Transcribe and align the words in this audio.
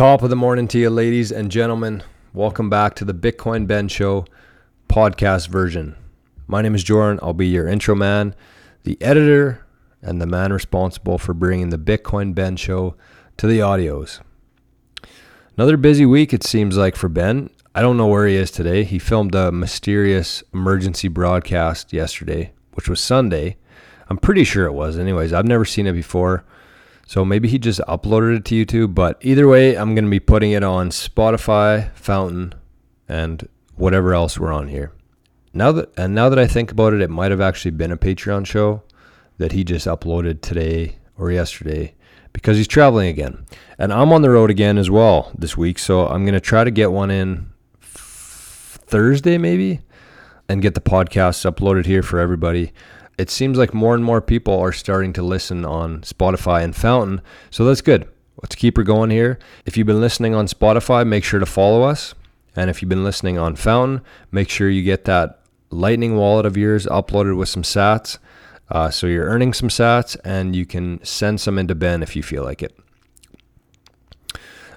Top 0.00 0.22
of 0.22 0.30
the 0.30 0.34
morning 0.34 0.66
to 0.68 0.78
you, 0.78 0.88
ladies 0.88 1.30
and 1.30 1.50
gentlemen. 1.50 2.02
Welcome 2.32 2.70
back 2.70 2.94
to 2.94 3.04
the 3.04 3.12
Bitcoin 3.12 3.66
Ben 3.66 3.86
Show 3.86 4.24
podcast 4.88 5.48
version. 5.48 5.94
My 6.46 6.62
name 6.62 6.74
is 6.74 6.82
Jordan. 6.82 7.20
I'll 7.22 7.34
be 7.34 7.48
your 7.48 7.68
intro 7.68 7.94
man, 7.94 8.34
the 8.84 8.96
editor, 9.02 9.66
and 10.00 10.18
the 10.18 10.26
man 10.26 10.54
responsible 10.54 11.18
for 11.18 11.34
bringing 11.34 11.68
the 11.68 11.76
Bitcoin 11.76 12.34
Ben 12.34 12.56
Show 12.56 12.94
to 13.36 13.46
the 13.46 13.58
audios. 13.58 14.20
Another 15.58 15.76
busy 15.76 16.06
week, 16.06 16.32
it 16.32 16.44
seems 16.44 16.78
like, 16.78 16.96
for 16.96 17.10
Ben. 17.10 17.50
I 17.74 17.82
don't 17.82 17.98
know 17.98 18.06
where 18.06 18.26
he 18.26 18.36
is 18.36 18.50
today. 18.50 18.84
He 18.84 18.98
filmed 18.98 19.34
a 19.34 19.52
mysterious 19.52 20.42
emergency 20.54 21.08
broadcast 21.08 21.92
yesterday, 21.92 22.54
which 22.72 22.88
was 22.88 23.02
Sunday. 23.02 23.58
I'm 24.08 24.16
pretty 24.16 24.44
sure 24.44 24.64
it 24.64 24.72
was. 24.72 24.98
Anyways, 24.98 25.34
I've 25.34 25.44
never 25.44 25.66
seen 25.66 25.86
it 25.86 25.92
before. 25.92 26.42
So 27.10 27.24
maybe 27.24 27.48
he 27.48 27.58
just 27.58 27.80
uploaded 27.88 28.36
it 28.36 28.44
to 28.44 28.64
YouTube. 28.64 28.94
But 28.94 29.18
either 29.20 29.48
way, 29.48 29.74
I'm 29.74 29.96
going 29.96 30.04
to 30.04 30.10
be 30.10 30.20
putting 30.20 30.52
it 30.52 30.62
on 30.62 30.90
Spotify, 30.90 31.92
Fountain, 31.96 32.54
and 33.08 33.48
whatever 33.74 34.14
else 34.14 34.38
we're 34.38 34.52
on 34.52 34.68
here. 34.68 34.92
Now 35.52 35.72
that 35.72 35.92
and 35.98 36.14
now 36.14 36.28
that 36.28 36.38
I 36.38 36.46
think 36.46 36.70
about 36.70 36.92
it, 36.92 37.02
it 37.02 37.10
might 37.10 37.32
have 37.32 37.40
actually 37.40 37.72
been 37.72 37.90
a 37.90 37.96
Patreon 37.96 38.46
show 38.46 38.84
that 39.38 39.50
he 39.50 39.64
just 39.64 39.88
uploaded 39.88 40.40
today 40.40 40.98
or 41.18 41.32
yesterday 41.32 41.96
because 42.32 42.56
he's 42.56 42.68
traveling 42.68 43.08
again. 43.08 43.44
And 43.76 43.92
I'm 43.92 44.12
on 44.12 44.22
the 44.22 44.30
road 44.30 44.48
again 44.48 44.78
as 44.78 44.88
well 44.88 45.32
this 45.36 45.56
week, 45.56 45.80
so 45.80 46.06
I'm 46.06 46.24
going 46.24 46.34
to 46.34 46.40
try 46.40 46.62
to 46.62 46.70
get 46.70 46.92
one 46.92 47.10
in 47.10 47.50
f- 47.82 48.78
Thursday 48.86 49.36
maybe 49.36 49.80
and 50.48 50.62
get 50.62 50.76
the 50.76 50.80
podcast 50.80 51.44
uploaded 51.52 51.86
here 51.86 52.04
for 52.04 52.20
everybody. 52.20 52.72
It 53.20 53.28
seems 53.28 53.58
like 53.58 53.74
more 53.74 53.94
and 53.94 54.02
more 54.02 54.22
people 54.22 54.58
are 54.58 54.72
starting 54.72 55.12
to 55.12 55.22
listen 55.22 55.66
on 55.66 56.00
Spotify 56.00 56.64
and 56.64 56.74
Fountain, 56.74 57.20
so 57.50 57.66
that's 57.66 57.82
good. 57.82 58.08
Let's 58.42 58.54
keep 58.54 58.78
her 58.78 58.82
going 58.82 59.10
here. 59.10 59.38
If 59.66 59.76
you've 59.76 59.86
been 59.86 60.00
listening 60.00 60.34
on 60.34 60.46
Spotify, 60.46 61.06
make 61.06 61.22
sure 61.22 61.38
to 61.38 61.44
follow 61.44 61.82
us. 61.82 62.14
And 62.56 62.70
if 62.70 62.80
you've 62.80 62.88
been 62.88 63.04
listening 63.04 63.36
on 63.36 63.56
Fountain, 63.56 64.00
make 64.32 64.48
sure 64.48 64.70
you 64.70 64.82
get 64.82 65.04
that 65.04 65.42
Lightning 65.68 66.16
wallet 66.16 66.46
of 66.46 66.56
yours 66.56 66.86
uploaded 66.86 67.36
with 67.36 67.50
some 67.50 67.62
sats. 67.62 68.16
Uh, 68.70 68.88
so 68.88 69.06
you're 69.06 69.26
earning 69.26 69.52
some 69.52 69.68
sats 69.68 70.16
and 70.24 70.56
you 70.56 70.64
can 70.64 71.04
send 71.04 71.42
some 71.42 71.58
into 71.58 71.74
Ben 71.74 72.02
if 72.02 72.16
you 72.16 72.22
feel 72.22 72.42
like 72.42 72.62
it. 72.62 72.74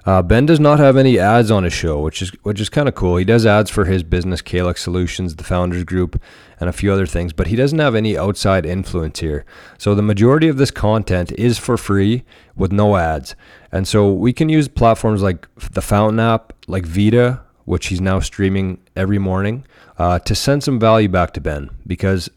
Uh, 0.06 0.20
ben 0.20 0.44
does 0.44 0.60
not 0.60 0.78
have 0.78 0.96
any 0.98 1.18
ads 1.18 1.50
on 1.50 1.64
his 1.64 1.72
show, 1.72 1.98
which 1.98 2.20
is 2.20 2.30
which 2.42 2.60
is 2.60 2.68
kind 2.68 2.88
of 2.88 2.94
cool. 2.94 3.16
He 3.16 3.24
does 3.24 3.46
ads 3.46 3.70
for 3.70 3.86
his 3.86 4.02
business, 4.02 4.42
Calix 4.42 4.82
Solutions, 4.82 5.36
the 5.36 5.44
Founders 5.44 5.84
Group, 5.84 6.20
and 6.60 6.68
a 6.68 6.74
few 6.74 6.92
other 6.92 7.06
things, 7.06 7.32
but 7.32 7.46
he 7.46 7.56
doesn't 7.56 7.78
have 7.78 7.94
any 7.94 8.16
outside 8.16 8.66
influence 8.66 9.20
here. 9.20 9.46
So 9.78 9.94
the 9.94 10.02
majority 10.02 10.48
of 10.48 10.58
this 10.58 10.70
content 10.70 11.32
is 11.32 11.58
for 11.58 11.78
free 11.78 12.24
with 12.54 12.70
no 12.70 12.96
ads, 12.96 13.34
and 13.72 13.88
so 13.88 14.12
we 14.12 14.32
can 14.32 14.48
use 14.48 14.68
platforms 14.68 15.22
like 15.22 15.48
the 15.56 15.82
Fountain 15.82 16.20
app, 16.20 16.52
like 16.66 16.84
Vita, 16.84 17.40
which 17.64 17.86
he's 17.86 18.00
now 18.00 18.20
streaming 18.20 18.78
every 18.94 19.18
morning, 19.18 19.64
uh, 19.98 20.18
to 20.18 20.34
send 20.34 20.62
some 20.62 20.78
value 20.78 21.08
back 21.08 21.32
to 21.32 21.40
Ben. 21.40 21.70
Because, 21.86 22.28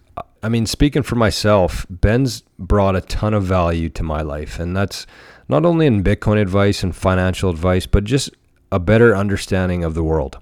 I 0.41 0.47
mean, 0.47 0.65
speaking 0.65 1.03
for 1.03 1.15
myself, 1.15 1.85
Ben's 1.89 2.43
brought 2.57 2.95
a 2.95 3.01
ton 3.01 3.33
of 3.33 3.43
value 3.43 3.89
to 3.89 4.03
my 4.03 4.21
life, 4.21 4.57
and 4.57 4.75
that's 4.75 5.05
not 5.49 5.65
only 5.65 5.85
in 5.85 6.03
Bitcoin 6.03 6.41
advice 6.41 6.83
and 6.83 6.95
financial 6.95 7.49
advice, 7.49 7.85
but 7.85 8.03
just 8.03 8.31
a 8.71 8.79
better 8.79 9.15
understanding 9.15 9.83
of 9.83 9.93
the 9.93 10.03
world. 10.03 10.37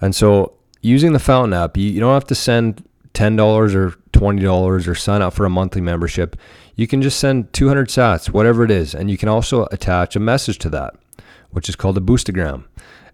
And 0.00 0.14
so, 0.14 0.54
using 0.82 1.12
the 1.12 1.18
Fountain 1.18 1.52
app, 1.52 1.76
you, 1.76 1.90
you 1.90 2.00
don't 2.00 2.14
have 2.14 2.26
to 2.26 2.34
send 2.34 2.84
$10 3.14 3.74
or 3.74 3.90
$20 4.12 4.88
or 4.88 4.94
sign 4.94 5.22
up 5.22 5.34
for 5.34 5.44
a 5.44 5.50
monthly 5.50 5.80
membership. 5.80 6.36
You 6.74 6.86
can 6.86 7.00
just 7.00 7.18
send 7.18 7.52
200 7.52 7.88
sats, 7.88 8.30
whatever 8.30 8.64
it 8.64 8.70
is, 8.70 8.94
and 8.94 9.10
you 9.10 9.16
can 9.16 9.28
also 9.28 9.66
attach 9.70 10.16
a 10.16 10.20
message 10.20 10.58
to 10.58 10.70
that, 10.70 10.94
which 11.50 11.68
is 11.68 11.76
called 11.76 11.96
a 11.96 12.00
boostagram. 12.00 12.64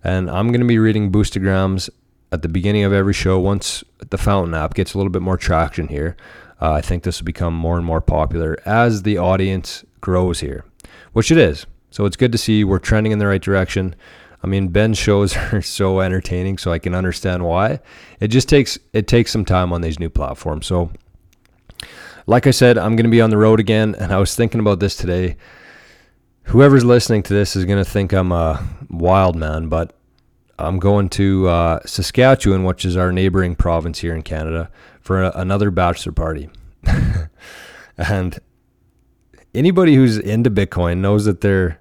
And 0.02 0.30
I'm 0.30 0.48
going 0.48 0.62
to 0.62 0.66
be 0.66 0.78
reading 0.78 1.12
boostagrams 1.12 1.90
at 2.32 2.42
the 2.42 2.48
beginning 2.48 2.84
of 2.84 2.92
every 2.92 3.12
show 3.12 3.38
once 3.38 3.84
the 4.08 4.16
Fountain 4.16 4.54
app 4.54 4.74
gets 4.74 4.94
a 4.94 4.98
little 4.98 5.10
bit 5.10 5.22
more 5.22 5.36
traction 5.36 5.88
here. 5.88 6.16
Uh, 6.60 6.72
I 6.72 6.80
think 6.80 7.02
this 7.02 7.20
will 7.20 7.26
become 7.26 7.54
more 7.54 7.76
and 7.76 7.84
more 7.84 8.00
popular 8.00 8.56
as 8.64 9.02
the 9.02 9.18
audience 9.18 9.84
grows 10.00 10.40
here, 10.40 10.64
which 11.12 11.30
it 11.30 11.38
is. 11.38 11.66
So 11.90 12.04
it's 12.04 12.16
good 12.16 12.32
to 12.32 12.38
see 12.38 12.64
we're 12.64 12.78
trending 12.78 13.12
in 13.12 13.18
the 13.18 13.26
right 13.26 13.42
direction. 13.42 13.94
I 14.42 14.46
mean, 14.46 14.68
Ben's 14.68 14.98
shows 14.98 15.36
are 15.52 15.62
so 15.62 16.00
entertaining, 16.00 16.58
so 16.58 16.72
I 16.72 16.78
can 16.78 16.94
understand 16.94 17.44
why. 17.44 17.80
It 18.20 18.28
just 18.28 18.48
takes 18.48 18.78
it 18.92 19.06
takes 19.06 19.30
some 19.30 19.44
time 19.44 19.72
on 19.72 19.80
these 19.80 19.98
new 19.98 20.10
platforms. 20.10 20.66
So, 20.66 20.90
like 22.26 22.46
I 22.46 22.52
said, 22.52 22.78
I'm 22.78 22.96
going 22.96 23.04
to 23.04 23.10
be 23.10 23.20
on 23.20 23.30
the 23.30 23.38
road 23.38 23.60
again, 23.60 23.94
and 23.98 24.12
I 24.12 24.18
was 24.18 24.34
thinking 24.34 24.60
about 24.60 24.80
this 24.80 24.96
today. 24.96 25.36
Whoever's 26.44 26.84
listening 26.84 27.22
to 27.24 27.34
this 27.34 27.54
is 27.54 27.64
going 27.64 27.82
to 27.82 27.88
think 27.88 28.12
I'm 28.12 28.32
a 28.32 28.66
wild 28.88 29.36
man, 29.36 29.68
but 29.68 29.94
I'm 30.58 30.78
going 30.78 31.08
to 31.10 31.48
uh, 31.48 31.80
Saskatchewan, 31.86 32.64
which 32.64 32.84
is 32.84 32.96
our 32.96 33.12
neighboring 33.12 33.54
province 33.54 34.00
here 34.00 34.14
in 34.14 34.22
Canada, 34.22 34.70
for 35.00 35.22
a, 35.22 35.32
another 35.34 35.70
bachelor 35.70 36.12
party. 36.12 36.50
and 37.96 38.38
anybody 39.54 39.94
who's 39.94 40.18
into 40.18 40.50
Bitcoin 40.50 40.98
knows 40.98 41.24
that 41.24 41.40
they're, 41.40 41.80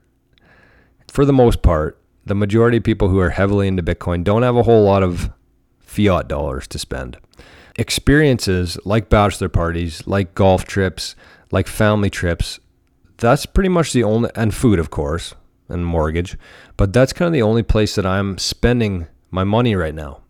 for 1.07 1.25
the 1.25 1.33
most 1.33 1.61
part, 1.61 1.99
the 2.25 2.35
majority 2.35 2.77
of 2.77 2.83
people 2.83 3.09
who 3.09 3.19
are 3.19 3.31
heavily 3.31 3.67
into 3.67 3.83
Bitcoin 3.83 4.23
don't 4.23 4.43
have 4.43 4.55
a 4.55 4.63
whole 4.63 4.83
lot 4.83 5.03
of 5.03 5.31
fiat 5.79 6.27
dollars 6.27 6.67
to 6.67 6.79
spend. 6.79 7.17
Experiences 7.75 8.77
like 8.85 9.09
bachelor 9.09 9.49
parties, 9.49 10.05
like 10.05 10.35
golf 10.35 10.65
trips, 10.65 11.15
like 11.51 11.67
family 11.67 12.09
trips, 12.09 12.59
that's 13.17 13.45
pretty 13.45 13.69
much 13.69 13.93
the 13.93 14.03
only, 14.03 14.29
and 14.35 14.53
food, 14.53 14.79
of 14.79 14.89
course, 14.89 15.35
and 15.67 15.85
mortgage, 15.85 16.37
but 16.77 16.93
that's 16.93 17.13
kind 17.13 17.27
of 17.27 17.33
the 17.33 17.41
only 17.41 17.63
place 17.63 17.95
that 17.95 18.05
I'm 18.05 18.37
spending 18.37 19.07
my 19.31 19.43
money 19.43 19.75
right 19.75 19.93
now. 19.93 20.21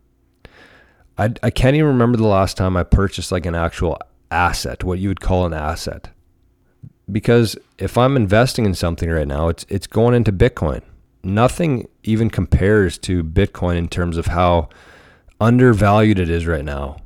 I, 1.18 1.34
I 1.44 1.50
can't 1.50 1.76
even 1.76 1.88
remember 1.88 2.18
the 2.18 2.28
last 2.28 2.58
time 2.58 2.78
I 2.78 2.84
purchased 2.84 3.32
like 3.32 3.46
an 3.46 3.56
actual 3.56 3.98
asset, 4.32 4.84
what 4.84 5.00
you 5.00 5.10
would 5.10 5.22
call 5.22 5.46
an 5.46 5.54
asset. 5.54 6.10
Because 7.12 7.58
if 7.78 7.98
I'm 7.98 8.16
investing 8.16 8.66
in 8.66 8.74
something 8.74 9.10
right 9.10 9.28
now, 9.28 9.50
it's 9.50 9.66
it's 9.70 9.88
going 9.88 10.14
into 10.14 10.32
Bitcoin. 10.32 10.82
Nothing 11.24 11.88
even 12.04 12.30
compares 12.30 12.98
to 13.00 13.24
Bitcoin 13.24 13.78
in 13.78 13.90
terms 13.90 14.18
of 14.18 14.28
how 14.28 14.70
undervalued 15.42 16.20
it 16.20 16.30
is 16.30 16.46
right 16.46 16.64
now 16.64 16.98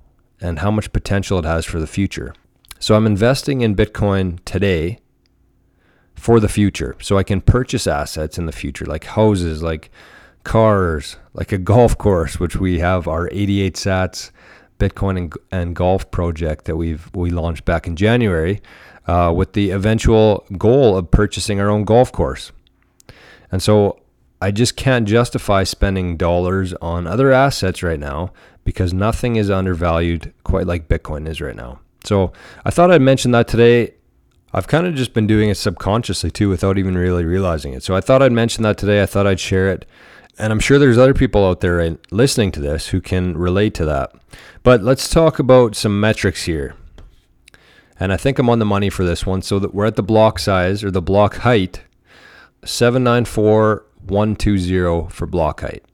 and 0.41 0.59
how 0.59 0.71
much 0.71 0.91
potential 0.93 1.39
it 1.39 1.45
has 1.45 1.65
for 1.65 1.79
the 1.79 1.87
future. 1.87 2.33
So 2.79 2.95
I'm 2.95 3.05
investing 3.05 3.61
in 3.61 3.75
Bitcoin 3.75 4.39
today 4.43 4.99
for 6.15 6.39
the 6.39 6.49
future. 6.49 6.95
So 7.01 7.17
I 7.17 7.23
can 7.23 7.41
purchase 7.41 7.87
assets 7.87 8.37
in 8.37 8.45
the 8.45 8.51
future, 8.51 8.85
like 8.85 9.05
houses, 9.05 9.63
like 9.63 9.89
cars, 10.43 11.17
like 11.33 11.51
a 11.51 11.57
golf 11.57 11.97
course, 11.97 12.39
which 12.39 12.57
we 12.57 12.79
have 12.79 13.07
our 13.07 13.29
88 13.31 13.75
sats 13.75 14.31
Bitcoin 14.79 15.17
and, 15.17 15.34
and 15.51 15.75
golf 15.75 16.09
project 16.11 16.66
that 16.66 16.75
we've 16.75 17.09
we 17.13 17.29
launched 17.29 17.66
back 17.66 17.88
in 17.88 17.95
January, 17.95 18.61
uh, 19.07 19.34
with 19.35 19.53
the 19.53 19.72
eventual 19.72 20.45
goal 20.57 20.97
of 20.97 21.11
purchasing 21.11 21.59
our 21.59 21.69
own 21.69 21.84
golf 21.84 22.11
course. 22.11 22.51
And 23.51 23.62
so 23.62 24.00
I 24.41 24.51
just 24.51 24.75
can't 24.75 25.07
justify 25.07 25.63
spending 25.63 26.17
dollars 26.17 26.73
on 26.81 27.07
other 27.07 27.31
assets 27.31 27.83
right 27.83 28.00
now 28.00 28.33
because 28.63 28.94
nothing 28.94 29.35
is 29.35 29.50
undervalued 29.50 30.33
quite 30.44 30.67
like 30.67 30.88
Bitcoin 30.88 31.28
is 31.28 31.39
right 31.39 31.56
now. 31.56 31.79
So 32.03 32.33
I 32.66 32.69
thought 32.69 32.91
I'd 32.91 33.01
mention 33.01 33.31
that 33.31 33.47
today. 33.47 33.94
I've 34.53 34.67
kind 34.67 34.85
of 34.85 34.95
just 34.95 35.13
been 35.13 35.28
doing 35.28 35.50
it 35.50 35.56
subconsciously 35.56 36.29
too 36.29 36.50
without 36.50 36.78
even 36.78 36.97
really 36.97 37.25
realizing 37.25 37.73
it. 37.73 37.83
So 37.83 37.95
I 37.95 38.01
thought 38.01 38.22
I'd 38.22 38.31
mention 38.31 38.63
that 38.63 38.78
today. 38.78 39.01
I 39.01 39.06
thought 39.06 39.25
I'd 39.25 39.39
share 39.39 39.69
it. 39.69 39.85
And 40.43 40.51
I'm 40.51 40.59
sure 40.59 40.77
there's 40.77 40.97
other 40.97 41.13
people 41.13 41.47
out 41.47 41.61
there 41.61 41.97
listening 42.11 42.51
to 42.51 42.59
this 42.59 42.87
who 42.87 42.99
can 42.99 43.37
relate 43.37 43.73
to 43.75 43.85
that. 43.85 44.11
But 44.61 44.83
let's 44.83 45.07
talk 45.07 45.39
about 45.39 45.73
some 45.73 46.01
metrics 46.01 46.43
here. 46.43 46.75
And 47.97 48.11
I 48.11 48.17
think 48.17 48.39
I'm 48.39 48.49
on 48.49 48.59
the 48.59 48.65
money 48.65 48.89
for 48.89 49.05
this 49.05 49.25
one. 49.25 49.41
So 49.41 49.57
that 49.59 49.73
we're 49.73 49.85
at 49.85 49.95
the 49.95 50.03
block 50.03 50.39
size 50.39 50.83
or 50.83 50.91
the 50.91 51.01
block 51.01 51.37
height 51.37 51.83
794120 52.65 55.09
for 55.12 55.25
block 55.25 55.62
height. 55.62 55.85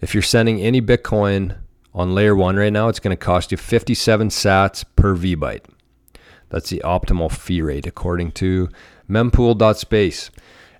If 0.00 0.14
you're 0.14 0.22
sending 0.24 0.60
any 0.60 0.82
Bitcoin 0.82 1.58
on 1.94 2.16
layer 2.16 2.34
one 2.34 2.56
right 2.56 2.72
now, 2.72 2.88
it's 2.88 2.98
going 2.98 3.16
to 3.16 3.24
cost 3.24 3.52
you 3.52 3.56
57 3.56 4.30
sats 4.30 4.84
per 4.96 5.14
VByte. 5.14 5.66
That's 6.48 6.70
the 6.70 6.82
optimal 6.84 7.30
fee 7.30 7.62
rate 7.62 7.86
according 7.86 8.32
to 8.32 8.68
mempool.space. 9.08 10.32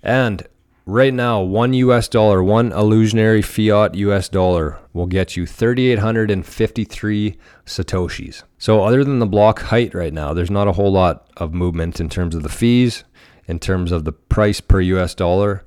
And 0.02 0.49
right 0.87 1.14
now, 1.14 1.40
one 1.40 1.73
US 1.75 2.08
dollar, 2.08 2.43
one 2.43 2.73
illusionary 2.73 3.43
fiat 3.43 3.94
US 3.94 4.29
dollar 4.29 4.79
will 4.93 5.06
get 5.06 5.37
you 5.37 5.46
3,853 5.46 7.37
Satoshis. 7.67 8.43
So, 8.58 8.84
other 8.84 9.05
than 9.05 9.19
the 9.19 9.26
block 9.26 9.61
height 9.62 9.94
right 9.94 10.12
now, 10.12 10.34
there's 10.34 10.50
not 10.50 10.69
a 10.69 10.73
whole 10.73 10.93
lot 10.93 11.29
of 11.37 11.55
movement 11.55 12.00
in 12.00 12.08
terms 12.08 12.34
of 12.34 12.43
the 12.43 12.49
fees, 12.49 13.05
in 13.46 13.58
terms 13.58 13.93
of 13.93 14.05
the 14.05 14.12
price 14.12 14.61
per 14.61 14.81
US 14.81 15.14
dollar. 15.14 15.64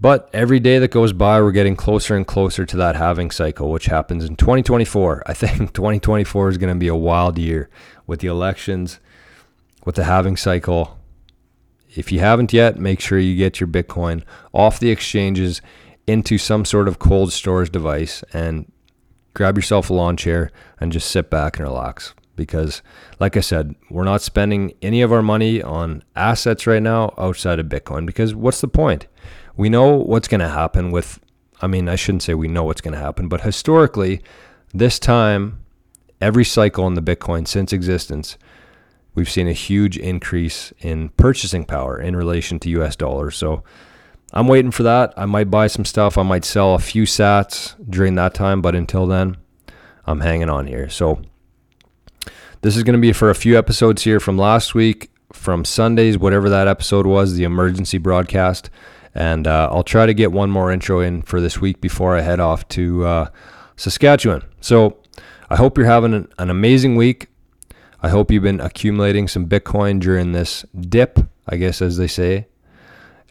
But 0.00 0.30
every 0.32 0.60
day 0.60 0.78
that 0.78 0.92
goes 0.92 1.12
by, 1.12 1.40
we're 1.40 1.50
getting 1.50 1.74
closer 1.74 2.14
and 2.14 2.26
closer 2.26 2.64
to 2.64 2.76
that 2.76 2.94
halving 2.94 3.32
cycle, 3.32 3.70
which 3.70 3.86
happens 3.86 4.24
in 4.24 4.36
2024. 4.36 5.24
I 5.26 5.34
think 5.34 5.72
2024 5.72 6.50
is 6.50 6.58
going 6.58 6.72
to 6.72 6.78
be 6.78 6.88
a 6.88 6.94
wild 6.94 7.38
year 7.38 7.68
with 8.06 8.20
the 8.20 8.28
elections, 8.28 9.00
with 9.84 9.96
the 9.96 10.04
halving 10.04 10.36
cycle. 10.36 10.97
If 11.98 12.12
you 12.12 12.20
haven't 12.20 12.52
yet, 12.52 12.78
make 12.78 13.00
sure 13.00 13.18
you 13.18 13.34
get 13.34 13.58
your 13.58 13.66
Bitcoin 13.66 14.22
off 14.52 14.78
the 14.78 14.90
exchanges 14.90 15.60
into 16.06 16.38
some 16.38 16.64
sort 16.64 16.86
of 16.86 17.00
cold 17.00 17.32
storage 17.32 17.72
device 17.72 18.22
and 18.32 18.70
grab 19.34 19.58
yourself 19.58 19.90
a 19.90 19.94
lawn 19.94 20.16
chair 20.16 20.52
and 20.80 20.92
just 20.92 21.10
sit 21.10 21.28
back 21.28 21.58
and 21.58 21.66
relax. 21.66 22.14
Because, 22.36 22.82
like 23.18 23.36
I 23.36 23.40
said, 23.40 23.74
we're 23.90 24.04
not 24.04 24.22
spending 24.22 24.74
any 24.80 25.02
of 25.02 25.12
our 25.12 25.22
money 25.22 25.60
on 25.60 26.04
assets 26.14 26.68
right 26.68 26.80
now 26.80 27.12
outside 27.18 27.58
of 27.58 27.66
Bitcoin. 27.66 28.06
Because 28.06 28.32
what's 28.32 28.60
the 28.60 28.68
point? 28.68 29.08
We 29.56 29.68
know 29.68 29.96
what's 29.96 30.28
going 30.28 30.40
to 30.40 30.48
happen 30.48 30.92
with, 30.92 31.18
I 31.60 31.66
mean, 31.66 31.88
I 31.88 31.96
shouldn't 31.96 32.22
say 32.22 32.34
we 32.34 32.46
know 32.46 32.62
what's 32.62 32.80
going 32.80 32.94
to 32.94 33.00
happen, 33.00 33.26
but 33.26 33.40
historically, 33.40 34.22
this 34.72 35.00
time, 35.00 35.64
every 36.20 36.44
cycle 36.44 36.86
in 36.86 36.94
the 36.94 37.02
Bitcoin 37.02 37.48
since 37.48 37.72
existence, 37.72 38.38
we've 39.18 39.28
seen 39.28 39.48
a 39.48 39.52
huge 39.52 39.98
increase 39.98 40.72
in 40.78 41.08
purchasing 41.10 41.64
power 41.64 42.00
in 42.00 42.14
relation 42.14 42.58
to 42.60 42.70
US 42.70 42.94
dollars. 42.94 43.36
So 43.36 43.64
I'm 44.32 44.46
waiting 44.46 44.70
for 44.70 44.84
that. 44.84 45.12
I 45.16 45.26
might 45.26 45.50
buy 45.50 45.66
some 45.66 45.84
stuff. 45.84 46.16
I 46.16 46.22
might 46.22 46.44
sell 46.44 46.74
a 46.74 46.78
few 46.78 47.02
sats 47.02 47.74
during 47.90 48.14
that 48.14 48.32
time, 48.32 48.62
but 48.62 48.74
until 48.74 49.06
then, 49.06 49.36
I'm 50.06 50.20
hanging 50.20 50.48
on 50.48 50.68
here. 50.68 50.88
So 50.88 51.20
this 52.60 52.76
is 52.76 52.84
going 52.84 52.94
to 52.94 53.00
be 53.00 53.12
for 53.12 53.28
a 53.28 53.34
few 53.34 53.58
episodes 53.58 54.04
here 54.04 54.20
from 54.20 54.38
last 54.38 54.74
week, 54.74 55.10
from 55.32 55.64
Sundays, 55.64 56.16
whatever 56.16 56.48
that 56.48 56.68
episode 56.68 57.06
was, 57.06 57.34
the 57.34 57.44
emergency 57.44 57.98
broadcast. 57.98 58.70
And 59.14 59.46
uh, 59.46 59.68
I'll 59.72 59.82
try 59.82 60.06
to 60.06 60.14
get 60.14 60.30
one 60.30 60.50
more 60.50 60.70
intro 60.70 61.00
in 61.00 61.22
for 61.22 61.40
this 61.40 61.60
week 61.60 61.80
before 61.80 62.16
I 62.16 62.20
head 62.20 62.38
off 62.38 62.68
to 62.68 63.04
uh, 63.04 63.28
Saskatchewan. 63.76 64.44
So 64.60 64.98
I 65.50 65.56
hope 65.56 65.76
you're 65.76 65.86
having 65.86 66.14
an, 66.14 66.28
an 66.38 66.50
amazing 66.50 66.94
week. 66.94 67.28
I 68.00 68.10
hope 68.10 68.30
you've 68.30 68.44
been 68.44 68.60
accumulating 68.60 69.26
some 69.26 69.48
Bitcoin 69.48 69.98
during 70.00 70.32
this 70.32 70.64
dip, 70.78 71.18
I 71.48 71.56
guess, 71.56 71.82
as 71.82 71.96
they 71.96 72.06
say. 72.06 72.46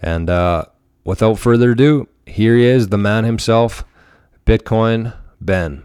And 0.02 0.30
uh, 0.30 0.66
without 1.06 1.40
further 1.40 1.72
ado, 1.72 2.10
here 2.26 2.56
he 2.56 2.66
is, 2.66 2.90
the 2.90 2.98
man 2.98 3.24
himself, 3.24 3.86
Bitcoin 4.46 5.16
Ben. 5.40 5.84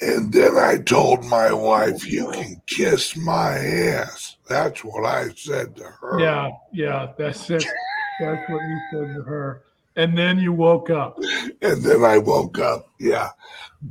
And 0.00 0.32
then 0.32 0.56
I 0.56 0.78
told 0.78 1.24
my 1.24 1.52
wife, 1.52 2.06
You 2.06 2.30
can 2.30 2.60
kiss 2.66 3.16
my 3.16 3.56
ass. 3.56 4.36
That's 4.48 4.84
what 4.84 5.06
I 5.06 5.28
said 5.34 5.76
to 5.76 5.84
her. 5.84 6.20
Yeah, 6.20 6.50
yeah, 6.72 7.12
that's 7.16 7.48
it. 7.50 7.64
That's 8.20 8.50
what 8.50 8.60
you 8.62 8.80
said 8.92 9.14
to 9.14 9.22
her. 9.22 9.62
And 9.96 10.16
then 10.16 10.38
you 10.38 10.52
woke 10.52 10.90
up. 10.90 11.18
And 11.62 11.82
then 11.82 12.04
I 12.04 12.18
woke 12.18 12.58
up. 12.58 12.92
Yeah. 13.00 13.30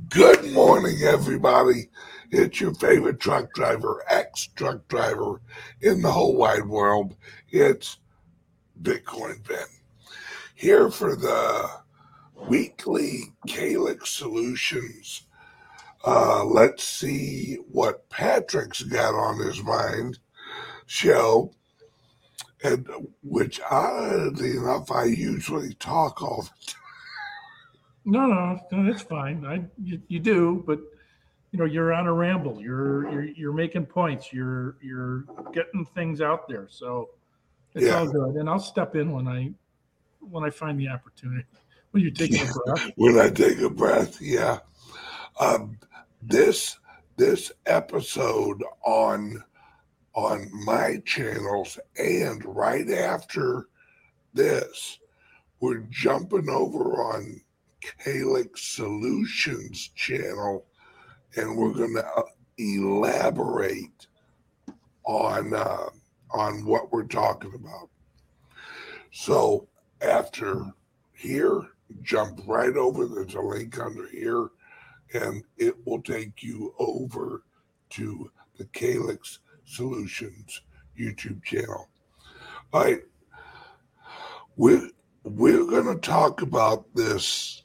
Good 0.10 0.52
morning, 0.52 1.00
everybody. 1.04 1.90
It's 2.32 2.62
your 2.62 2.74
favorite 2.76 3.20
truck 3.20 3.54
driver, 3.54 4.04
ex 4.08 4.48
truck 4.56 4.88
driver 4.88 5.42
in 5.82 6.02
the 6.02 6.12
whole 6.12 6.36
wide 6.36 6.68
world. 6.68 7.16
It's 7.50 7.98
Bitcoin 8.82 9.48
Ben. 9.48 9.66
Here 10.54 10.92
for 10.92 11.16
the 11.16 11.70
weekly 12.48 13.34
Calix 13.48 14.12
Solutions. 14.12 15.24
Uh, 16.06 16.46
let's 16.46 16.84
see 16.84 17.58
what 17.72 18.08
Patrick's 18.10 18.84
got 18.84 19.16
on 19.16 19.40
his 19.40 19.64
mind 19.64 20.20
show 20.86 21.52
and 22.66 22.88
which 23.24 23.60
oddly 23.70 24.52
enough 24.58 24.92
I 24.92 25.06
usually 25.06 25.74
talk 25.76 26.22
all 26.22 26.44
the 26.44 26.66
time. 26.72 26.82
No, 28.06 28.28
no, 28.28 28.60
no, 28.72 28.92
that's 28.92 29.02
fine. 29.04 29.46
I 29.46 29.64
you, 29.84 30.02
you 30.08 30.20
do, 30.20 30.64
but 30.68 30.80
you 31.52 31.60
know 31.60 31.66
you're 31.66 31.94
on 31.94 32.06
a 32.08 32.14
ramble. 32.14 32.62
You're 32.62 33.10
you're 33.12 33.24
you're 33.24 33.54
making 33.54 33.86
points. 33.88 34.32
You're 34.32 34.78
you're 34.82 35.26
getting 35.54 35.86
things 35.96 36.22
out 36.22 36.48
there. 36.48 36.68
So 36.70 37.10
it's 37.74 37.86
Yeah. 37.86 38.00
all 38.00 38.08
good. 38.08 38.36
And 38.36 38.50
I'll 38.50 38.60
step 38.60 38.96
in 38.96 39.12
when 39.12 39.28
I 39.28 39.52
when 40.20 40.44
I 40.44 40.50
find 40.50 40.80
the 40.80 40.90
opportunity. 40.90 41.46
When 41.92 42.04
you 42.04 42.12
take 42.12 42.32
taking 42.32 42.48
a 42.48 42.54
breath. 42.74 42.92
when 42.96 43.18
I 43.20 43.30
take 43.30 43.60
a 43.60 43.70
breath, 43.70 44.22
yeah. 44.22 44.60
Um, 45.40 45.80
this 46.22 46.78
this 47.18 47.52
episode 47.66 48.62
on 48.86 49.44
on 50.16 50.50
my 50.66 51.02
channels 51.06 51.78
and 51.98 52.44
right 52.46 52.90
after 52.90 53.68
this, 54.34 55.00
we're 55.60 55.86
jumping 55.90 56.50
over 56.50 57.02
on 57.02 57.42
Calix 58.04 58.62
Solutions 58.62 59.92
channel, 59.96 60.66
and 61.36 61.56
we're 61.56 61.74
going 61.74 61.96
to 61.96 62.24
elaborate 62.58 64.08
on 65.06 65.54
uh, 65.54 65.90
on 66.32 66.66
what 66.66 66.92
we're 66.92 67.04
talking 67.04 67.54
about. 67.54 67.90
So 69.12 69.68
after 70.02 70.74
here, 71.14 71.62
jump 72.02 72.42
right 72.48 72.76
over. 72.76 73.06
There's 73.06 73.36
a 73.36 73.42
link 73.42 73.80
under 73.80 74.08
here, 74.08 74.50
and 75.14 75.44
it 75.58 75.76
will 75.86 76.02
take 76.02 76.42
you 76.42 76.74
over 76.80 77.44
to 77.92 78.32
the 78.58 78.66
Calix 78.66 79.40
Solutions 79.66 80.62
YouTube 81.00 81.44
channel. 81.44 81.90
All 82.74 82.84
right, 82.84 83.02
we're 84.56 84.90
we're 85.24 85.66
going 85.66 85.94
to 85.94 86.00
talk 86.00 86.42
about 86.42 86.86
this 86.94 87.64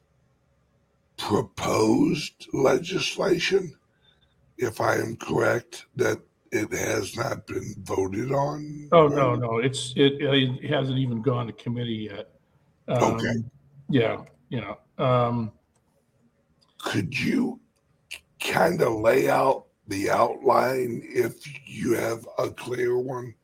proposed 1.17 2.49
legislation, 2.53 3.75
if 4.57 4.81
I 4.81 4.95
am 4.95 5.17
correct, 5.17 5.87
that 5.97 6.21
it 6.53 6.73
has 6.73 7.17
not 7.17 7.47
been 7.47 7.75
voted 7.83 8.33
on. 8.33 8.89
Oh 8.93 9.07
no, 9.07 9.35
no, 9.35 9.59
it's 9.59 9.93
it, 9.97 10.15
it 10.21 10.71
hasn't 10.71 10.99
even 10.99 11.23
gone 11.23 11.47
to 11.47 11.53
committee 11.53 12.09
yet. 12.11 12.31
Um, 12.89 13.15
Okay. 13.15 13.35
Yeah, 13.89 14.23
yeah. 14.49 14.75
Um, 14.99 15.53
could 16.79 17.19
you 17.19 17.61
kind 18.41 18.81
of 18.83 19.01
lay 19.01 19.29
out 19.29 19.67
the 19.91 20.09
outline 20.09 21.03
if 21.05 21.35
you 21.69 21.93
have 21.95 22.27
a 22.39 22.49
clear 22.49 22.97
one? 22.97 23.35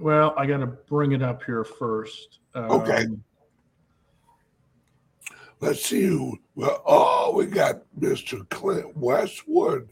well, 0.00 0.34
I 0.36 0.46
got 0.46 0.58
to 0.58 0.66
bring 0.66 1.12
it 1.12 1.22
up 1.22 1.44
here 1.44 1.62
first. 1.64 2.40
Okay. 2.56 3.04
Um, 3.04 3.22
Let's 5.60 5.84
see 5.86 6.02
who. 6.02 6.38
Well, 6.54 6.82
oh, 6.84 7.32
we 7.34 7.46
got 7.46 7.82
Mr. 7.98 8.46
Clint 8.50 8.94
Westwood. 8.96 9.88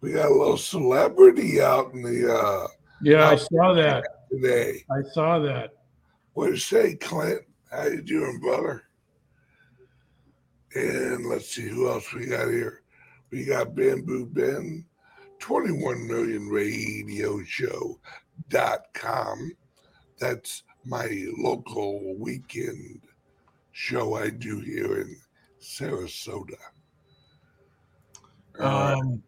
We 0.00 0.12
got 0.12 0.30
a 0.30 0.34
little 0.34 0.58
celebrity 0.58 1.62
out 1.62 1.94
in 1.94 2.02
the 2.02 2.34
uh 2.34 2.66
Yeah, 3.00 3.28
I 3.28 3.36
saw 3.36 3.72
that. 3.74 4.04
today. 4.30 4.84
I 4.90 5.02
saw 5.12 5.38
that. 5.38 5.70
What 6.34 6.46
do 6.46 6.52
you 6.52 6.58
say, 6.58 6.96
Clint? 6.96 7.42
How 7.70 7.84
you 7.84 8.02
doing, 8.02 8.38
brother? 8.40 8.82
And 10.74 11.26
let's 11.26 11.48
see 11.48 11.68
who 11.68 11.88
else 11.88 12.12
we 12.12 12.26
got 12.26 12.48
here. 12.48 12.82
We 13.30 13.44
got 13.46 13.74
Bamboo 13.74 14.26
Ben, 14.26 14.84
21 15.42 16.06
million 16.06 16.48
radio 16.48 17.42
show 17.42 17.98
dot 18.48 18.82
com. 18.94 19.50
That's 20.20 20.62
my 20.84 21.26
local 21.36 22.14
weekend 22.16 23.00
show 23.72 24.14
I 24.14 24.30
do 24.30 24.60
here 24.60 25.00
in 25.00 25.16
Sarasota. 25.60 26.54
Uh, 28.58 28.96
Um, 29.00 29.22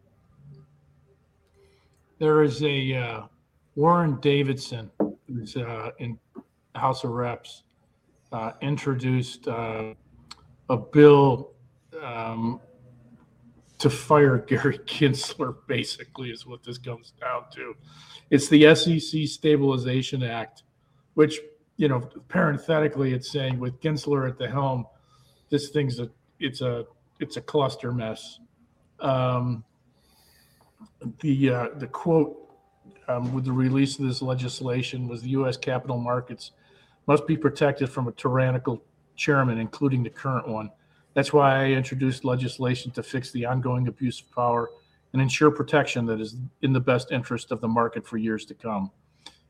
there 2.17 2.43
is 2.43 2.63
a 2.63 2.93
uh, 2.93 3.21
Warren 3.75 4.17
Davidson, 4.21 4.89
who's 5.27 5.57
uh, 5.57 5.91
in 5.99 6.17
House 6.75 7.03
of 7.03 7.09
Reps, 7.11 7.63
uh, 8.31 8.53
introduced 8.61 9.49
uh, 9.49 9.93
a 10.69 10.77
bill 10.77 11.51
um, 12.01 12.61
to 13.77 13.89
fire 13.89 14.37
Gary 14.37 14.77
Gensler. 14.85 15.55
Basically, 15.67 16.29
is 16.29 16.45
what 16.45 16.63
this 16.63 16.77
comes 16.77 17.13
down 17.19 17.43
to. 17.53 17.75
It's 18.29 18.47
the 18.49 18.73
SEC 18.75 19.27
Stabilization 19.27 20.23
Act, 20.23 20.63
which 21.13 21.39
you 21.77 21.87
know, 21.87 21.99
parenthetically, 22.29 23.13
it's 23.13 23.29
saying 23.29 23.59
with 23.59 23.79
Gensler 23.81 24.29
at 24.29 24.37
the 24.37 24.47
helm, 24.47 24.85
this 25.49 25.69
thing's 25.69 25.99
a 25.99 26.09
it's 26.39 26.61
a 26.61 26.85
it's 27.19 27.37
a 27.37 27.41
cluster 27.41 27.91
mess. 27.91 28.39
Um, 28.99 29.63
the 31.19 31.49
uh, 31.49 31.67
the 31.77 31.87
quote 31.87 32.37
um, 33.07 33.33
with 33.33 33.45
the 33.45 33.51
release 33.51 33.99
of 33.99 34.07
this 34.07 34.21
legislation 34.21 35.07
was 35.07 35.21
the 35.21 35.29
U.S. 35.29 35.57
capital 35.57 35.97
markets 35.97 36.51
must 37.07 37.27
be 37.27 37.37
protected 37.37 37.89
from 37.89 38.07
a 38.07 38.11
tyrannical 38.13 38.81
chairman, 39.15 39.59
including 39.59 40.01
the 40.03 40.09
current 40.09 40.47
one. 40.47 40.71
That's 41.15 41.31
why 41.31 41.63
I 41.63 41.67
introduced 41.69 42.25
legislation 42.25 42.91
to 42.91 43.01
fix 43.01 43.31
the 43.31 43.45
ongoing 43.45 43.87
abuse 43.87 44.19
of 44.19 44.29
power 44.31 44.69
and 45.13 45.21
ensure 45.21 45.49
protection 45.49 46.05
that 46.07 46.19
is 46.19 46.35
in 46.61 46.73
the 46.73 46.79
best 46.79 47.13
interest 47.13 47.53
of 47.53 47.61
the 47.61 47.69
market 47.69 48.05
for 48.05 48.17
years 48.17 48.45
to 48.47 48.53
come. 48.53 48.91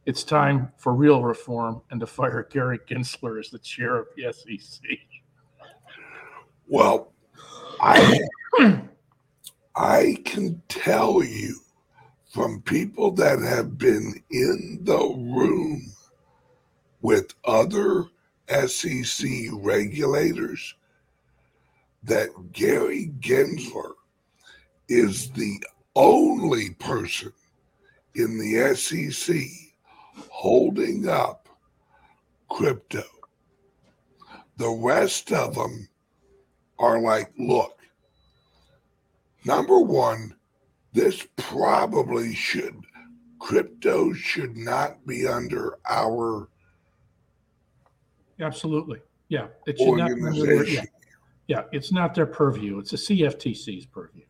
It's 0.05 0.23
time 0.23 0.71
for 0.77 0.93
real 0.93 1.23
reform 1.23 1.81
and 1.89 1.99
to 1.99 2.05
fire 2.05 2.47
Gary 2.51 2.79
Gensler 2.87 3.39
as 3.39 3.49
the 3.49 3.57
chair 3.57 3.97
of 3.97 4.05
the 4.15 4.31
SEC. 4.31 4.79
Well, 6.67 7.11
I 7.81 8.19
I 9.75 10.17
can 10.23 10.61
tell 10.67 11.23
you 11.23 11.59
from 12.31 12.61
people 12.61 13.09
that 13.13 13.39
have 13.39 13.79
been 13.79 14.21
in 14.29 14.81
the 14.83 14.97
room 15.33 15.81
with 17.01 17.33
other 17.43 18.05
SEC 18.67 19.27
regulators 19.51 20.75
that 22.05 22.29
Gary 22.51 23.11
Gensler 23.19 23.93
is 24.87 25.31
the 25.31 25.61
only 25.95 26.71
person 26.71 27.33
in 28.15 28.37
the 28.37 28.75
SEC 28.75 29.35
holding 30.29 31.07
up 31.07 31.49
crypto. 32.49 33.03
The 34.57 34.69
rest 34.69 35.31
of 35.31 35.55
them 35.55 35.89
are 36.79 36.99
like, 36.99 37.31
look, 37.37 37.79
number 39.43 39.79
one, 39.79 40.35
this 40.93 41.27
probably 41.35 42.33
should, 42.33 42.79
crypto 43.39 44.13
should 44.13 44.55
not 44.55 45.05
be 45.05 45.27
under 45.27 45.77
our 45.89 46.47
Absolutely. 48.39 48.99
Yeah. 49.29 49.47
It 49.65 49.77
should 49.77 49.95
not, 49.95 50.11
organization. 50.11 50.83
yeah. 50.85 50.94
Yeah. 51.47 51.63
It's 51.71 51.91
not 51.91 52.15
their 52.15 52.25
purview. 52.25 52.79
It's 52.79 52.91
the 52.91 52.97
CFTC's 52.97 53.85
purview. 53.85 54.23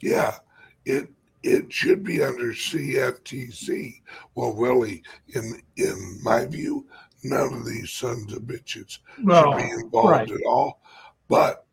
Yeah, 0.00 0.36
it 0.84 1.08
it 1.42 1.72
should 1.72 2.02
be 2.02 2.22
under 2.22 2.52
CFTC. 2.52 4.00
Well, 4.34 4.54
really, 4.54 5.02
in 5.34 5.60
in 5.76 6.18
my 6.22 6.46
view, 6.46 6.86
none 7.22 7.54
of 7.54 7.66
these 7.66 7.90
sons 7.90 8.32
of 8.32 8.42
bitches 8.42 8.98
Well, 9.22 9.52
should 9.52 9.62
be 9.62 9.70
involved 9.70 10.10
right. 10.10 10.30
at 10.30 10.46
all. 10.46 10.80
But 11.28 11.64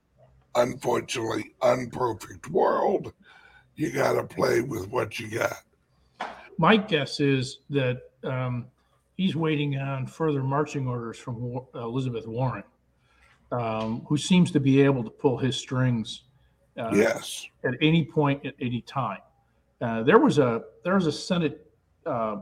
unfortunately, 0.56 1.54
unperfect 1.62 2.50
world, 2.50 3.14
you 3.76 3.92
got 3.92 4.14
to 4.14 4.24
play 4.24 4.62
with 4.62 4.90
what 4.90 5.20
you 5.20 5.30
got. 5.30 5.64
My 6.58 6.78
guess 6.78 7.20
is 7.20 7.60
that 7.70 8.02
um, 8.24 8.68
he's 9.18 9.36
waiting 9.36 9.78
on 9.78 10.08
further 10.08 10.44
marching 10.44 10.88
orders 10.88 11.18
from 11.18 11.60
Elizabeth 11.76 12.28
Warren, 12.28 12.64
um, 13.60 14.06
who 14.08 14.18
seems 14.18 14.52
to 14.52 14.60
be 14.60 14.82
able 14.82 15.04
to 15.04 15.10
pull 15.10 15.38
his 15.38 15.56
strings 15.56 16.24
uh, 16.78 16.92
Yes, 16.94 17.46
at 17.64 17.74
any 17.82 18.04
point 18.04 18.46
at 18.46 18.54
any 18.60 18.82
time. 18.82 19.20
Uh, 19.82 20.04
there 20.04 20.20
was 20.20 20.40
a 20.40 20.64
there 20.84 20.96
was 20.96 21.08
a 21.08 21.12
Senate 21.12 21.72
uh, 22.06 22.38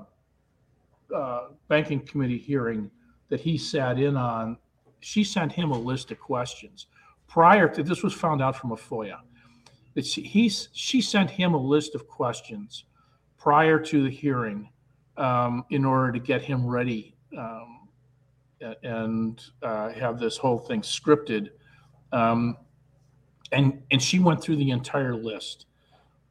uh, 1.13 1.47
banking 1.67 1.99
committee 1.99 2.37
hearing 2.37 2.89
that 3.29 3.39
he 3.39 3.57
sat 3.57 3.99
in 3.99 4.17
on. 4.17 4.57
She 4.99 5.23
sent 5.23 5.51
him 5.51 5.71
a 5.71 5.77
list 5.77 6.11
of 6.11 6.19
questions 6.19 6.87
prior 7.27 7.67
to 7.67 7.83
this 7.83 8.03
was 8.03 8.13
found 8.13 8.41
out 8.41 8.55
from 8.55 8.71
a 8.71 8.75
FOIA. 8.75 9.19
That 9.95 10.05
she, 10.05 10.21
he's 10.21 10.69
she 10.73 11.01
sent 11.01 11.29
him 11.29 11.53
a 11.53 11.57
list 11.57 11.95
of 11.95 12.07
questions 12.07 12.85
prior 13.37 13.79
to 13.79 14.03
the 14.03 14.09
hearing 14.09 14.69
um, 15.17 15.65
in 15.69 15.85
order 15.85 16.11
to 16.11 16.19
get 16.19 16.41
him 16.41 16.65
ready 16.65 17.15
um, 17.37 17.82
and 18.83 19.43
uh, 19.61 19.89
have 19.89 20.19
this 20.19 20.37
whole 20.37 20.59
thing 20.59 20.81
scripted. 20.81 21.49
Um, 22.11 22.57
and 23.53 23.81
and 23.91 24.01
she 24.01 24.19
went 24.19 24.41
through 24.41 24.57
the 24.57 24.71
entire 24.71 25.15
list 25.15 25.67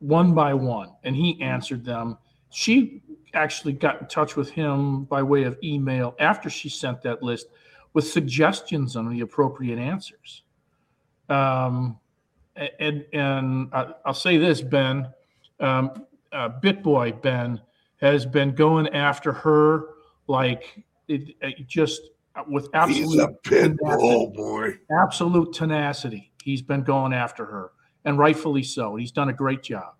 one 0.01 0.35
by 0.35 0.53
one 0.53 0.91
and 1.05 1.17
he 1.17 1.41
answered 1.41 1.85
them 1.85 2.19
she 2.51 3.01
actually 3.35 3.73
got 3.73 4.01
in 4.01 4.07
touch 4.09 4.37
with 4.37 4.51
him 4.51 5.05
by 5.05 5.23
way 5.23 5.45
of 5.45 5.57
email 5.63 6.15
after 6.19 6.51
she 6.51 6.69
sent 6.69 7.01
that 7.01 7.23
list 7.23 7.47
with 7.95 8.07
suggestions 8.07 8.97
on 8.97 9.09
the 9.09 9.21
appropriate 9.21 9.79
answers 9.79 10.43
um, 11.29 11.99
and 12.81 13.07
and 13.13 13.69
i'll 13.73 14.13
say 14.13 14.37
this 14.37 14.61
ben 14.61 15.09
um, 15.61 15.91
uh, 16.33 16.49
bitboy 16.61 17.21
ben 17.23 17.61
has 18.01 18.27
been 18.27 18.53
going 18.55 18.89
after 18.89 19.33
her 19.33 19.87
like 20.27 20.83
it, 21.09 21.35
it 21.41 21.67
just 21.69 22.11
with 22.49 22.65
he's 22.87 23.17
a 23.19 23.29
absolute 23.29 23.37
tenacity 23.45 24.33
boy. 24.35 24.75
absolute 25.03 25.53
tenacity. 25.53 26.33
He's 26.43 26.63
been 26.63 26.83
going 26.83 27.13
after 27.13 27.45
her, 27.47 27.71
and 28.05 28.19
rightfully 28.19 28.63
so. 28.63 28.97
He's 28.97 29.13
done 29.13 29.29
a 29.29 29.33
great 29.33 29.63
job. 29.63 29.95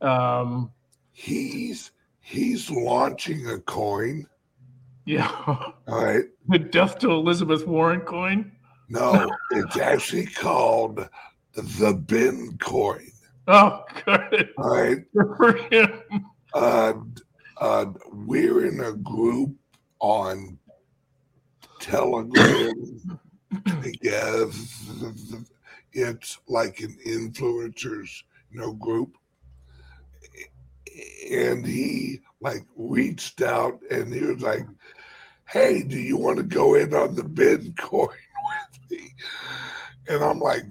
Um, 0.00 0.70
He's 1.12 1.92
he's 2.20 2.70
launching 2.70 3.48
a 3.50 3.58
coin. 3.60 4.26
yeah, 5.06 5.28
All 5.46 5.74
right. 5.88 6.24
the 6.48 6.58
death 6.58 6.98
to 7.00 7.10
Elizabeth 7.12 7.66
Warren 7.66 8.00
coin. 8.00 8.50
No, 8.88 9.30
it's 9.52 9.76
actually 9.78 10.26
called 10.26 11.08
the 11.54 11.94
Ben 11.94 12.56
coin. 12.60 13.08
Oh, 13.46 13.84
good 14.04 14.50
All 14.58 14.70
right. 14.74 14.98
Good 15.14 15.36
for 15.36 15.52
him. 15.70 16.00
uh, 16.54 16.94
uh, 17.58 17.86
we're 18.12 18.66
in 18.66 18.80
a 18.80 18.92
group 18.92 19.54
on 20.00 20.58
Telegram 21.84 23.20
together. 23.82 24.50
It's 25.92 26.38
like 26.48 26.80
an 26.80 26.96
influencers, 27.06 28.22
you 28.50 28.60
know, 28.60 28.72
group. 28.72 29.16
And 31.30 31.66
he 31.66 32.20
like 32.40 32.64
reached 32.76 33.42
out 33.42 33.80
and 33.90 34.12
he 34.12 34.20
was 34.20 34.42
like, 34.42 34.66
"Hey, 35.48 35.82
do 35.82 35.98
you 35.98 36.16
want 36.16 36.36
to 36.38 36.42
go 36.42 36.74
in 36.74 36.94
on 36.94 37.14
the 37.14 37.22
Bitcoin 37.22 38.08
with 38.08 38.90
me?" 38.90 39.14
And 40.08 40.22
I'm 40.22 40.40
like, 40.40 40.64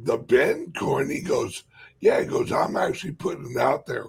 "The 0.00 0.18
Bitcoin?" 0.18 1.12
He 1.12 1.20
goes, 1.20 1.64
"Yeah." 2.00 2.20
He 2.20 2.26
goes, 2.26 2.52
"I'm 2.52 2.76
actually 2.76 3.12
putting 3.12 3.52
it 3.52 3.58
out 3.58 3.86
there." 3.86 4.06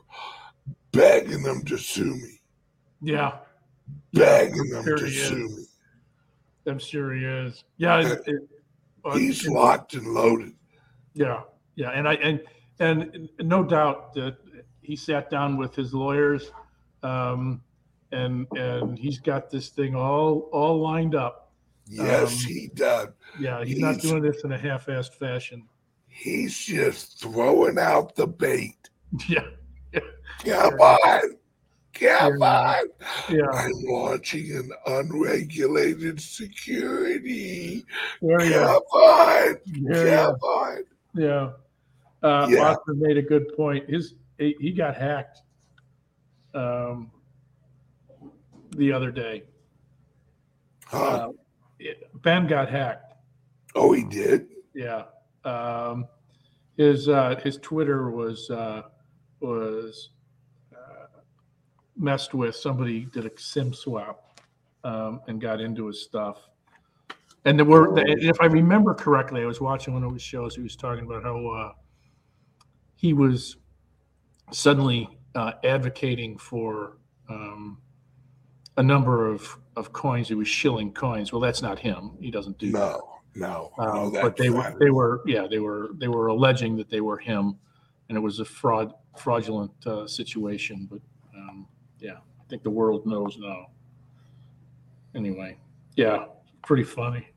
begging 0.91 1.43
them 1.43 1.63
to 1.65 1.77
sue 1.77 2.15
me, 2.15 2.39
Yeah, 3.01 3.37
begging 4.13 4.69
them 4.69 4.85
to 4.85 5.09
sue 5.09 5.49
me. 5.49 5.65
I'm 6.69 6.79
sure 6.79 7.13
he 7.13 7.25
is. 7.25 7.63
Yeah, 7.77 7.99
it, 7.99 8.21
it, 8.27 8.41
He's 9.13 9.45
it- 9.45 9.51
locked 9.51 9.93
and 9.95 10.07
loaded. 10.07 10.53
Yeah, 11.13 11.41
yeah, 11.75 11.89
and 11.89 12.07
I 12.07 12.13
and 12.15 12.41
and 12.79 13.27
no 13.39 13.63
doubt 13.63 14.13
that 14.13 14.37
he 14.81 14.95
sat 14.95 15.29
down 15.29 15.57
with 15.57 15.75
his 15.75 15.93
lawyers, 15.93 16.51
um, 17.03 17.61
and 18.11 18.45
and 18.55 18.97
he's 18.97 19.19
got 19.19 19.49
this 19.49 19.69
thing 19.69 19.95
all 19.95 20.49
all 20.53 20.79
lined 20.79 21.15
up. 21.15 21.51
Yes, 21.87 22.31
Um, 22.45 22.47
he 22.51 22.69
does. 22.75 23.07
Yeah, 23.39 23.63
he's 23.65 23.79
not 23.79 23.99
doing 23.99 24.21
this 24.21 24.43
in 24.43 24.51
a 24.51 24.57
half-assed 24.57 25.15
fashion. 25.15 25.67
He's 26.07 26.55
just 26.57 27.19
throwing 27.19 27.79
out 27.79 28.15
the 28.15 28.27
bait. 28.27 28.77
Yeah, 29.27 29.45
Come 30.45 30.73
on. 30.79 31.21
Come 31.99 32.37
Yeah. 32.39 32.47
on. 32.47 32.85
yeah, 33.29 33.45
I'm 33.53 33.71
launching 33.83 34.51
an 34.55 34.71
unregulated 34.85 36.19
security. 36.21 37.85
yeah, 38.21 38.41
yeah, 38.43 38.65
Come 38.65 38.83
on. 38.93 39.57
yeah. 39.65 40.25
Come 40.25 40.35
on. 40.35 40.83
yeah. 41.15 41.49
Uh, 42.23 42.47
Yeah. 42.49 42.59
Austin 42.71 42.99
made 42.99 43.17
a 43.17 43.21
good 43.21 43.55
point. 43.55 43.89
His 43.89 44.15
he, 44.37 44.55
he 44.59 44.71
got 44.71 44.95
hacked 44.95 45.41
um, 46.53 47.11
the 48.75 48.91
other 48.93 49.11
day. 49.11 49.43
Huh? 50.85 51.29
Uh, 51.81 51.87
ben 52.23 52.47
got 52.47 52.69
hacked. 52.69 53.13
oh, 53.75 53.91
he 53.93 54.03
did? 54.05 54.47
Yeah. 54.73 55.03
Um, 55.45 56.07
his 56.77 57.09
uh, 57.09 57.39
his 57.43 57.57
Twitter 57.57 58.09
was 58.11 58.49
uh, 58.49 58.83
was 59.41 60.09
messed 61.99 62.33
with. 62.33 62.55
Somebody 62.55 63.05
did 63.05 63.25
a 63.25 63.31
SIM 63.37 63.73
swap 63.73 64.39
um, 64.83 65.21
and 65.27 65.39
got 65.39 65.61
into 65.61 65.87
his 65.87 66.01
stuff. 66.01 66.49
And 67.45 67.57
there 67.57 67.65
were, 67.65 67.93
if 67.97 68.41
I 68.41 68.45
remember 68.45 68.93
correctly, 68.93 69.41
I 69.41 69.45
was 69.45 69.61
watching 69.61 69.93
one 69.93 70.03
of 70.03 70.11
his 70.13 70.21
shows. 70.21 70.55
He 70.55 70.61
was 70.61 70.75
talking 70.75 71.05
about 71.05 71.23
how 71.23 71.47
uh, 71.47 71.71
he 72.95 73.13
was 73.13 73.57
suddenly 74.51 75.19
uh, 75.35 75.53
advocating 75.63 76.37
for 76.37 76.97
um, 77.29 77.77
a 78.77 78.83
number 78.83 79.27
of, 79.27 79.57
of 79.75 79.93
coins. 79.93 80.27
He 80.27 80.35
was 80.35 80.47
shilling 80.47 80.91
coins. 80.91 81.31
Well, 81.31 81.41
that's 81.41 81.61
not 81.61 81.79
him. 81.79 82.11
He 82.19 82.29
doesn't 82.29 82.57
do 82.57 82.71
that. 82.73 82.79
No, 82.79 83.19
no. 83.35 83.71
no 83.77 83.83
Um, 83.83 84.13
that's 84.13 84.23
but 84.23 84.37
they 84.37 84.49
were 84.49 84.75
they 84.79 84.89
were 84.89 85.21
yeah 85.25 85.47
they 85.49 85.59
were 85.59 85.91
they 85.97 86.07
were 86.07 86.27
alleging 86.27 86.75
that 86.77 86.89
they 86.89 87.01
were 87.01 87.17
him, 87.17 87.57
and 88.09 88.17
it 88.17 88.21
was 88.21 88.39
a 88.39 88.45
fraud 88.45 88.93
fraudulent 89.17 89.71
uh, 89.85 90.07
situation. 90.07 90.87
But 90.89 91.01
yeah, 91.99 92.13
I 92.13 92.43
think 92.49 92.63
the 92.63 92.69
world 92.69 93.05
knows 93.05 93.37
now. 93.37 93.67
Anyway, 95.15 95.57
yeah, 95.95 96.25
pretty 96.63 96.83
funny, 96.83 97.27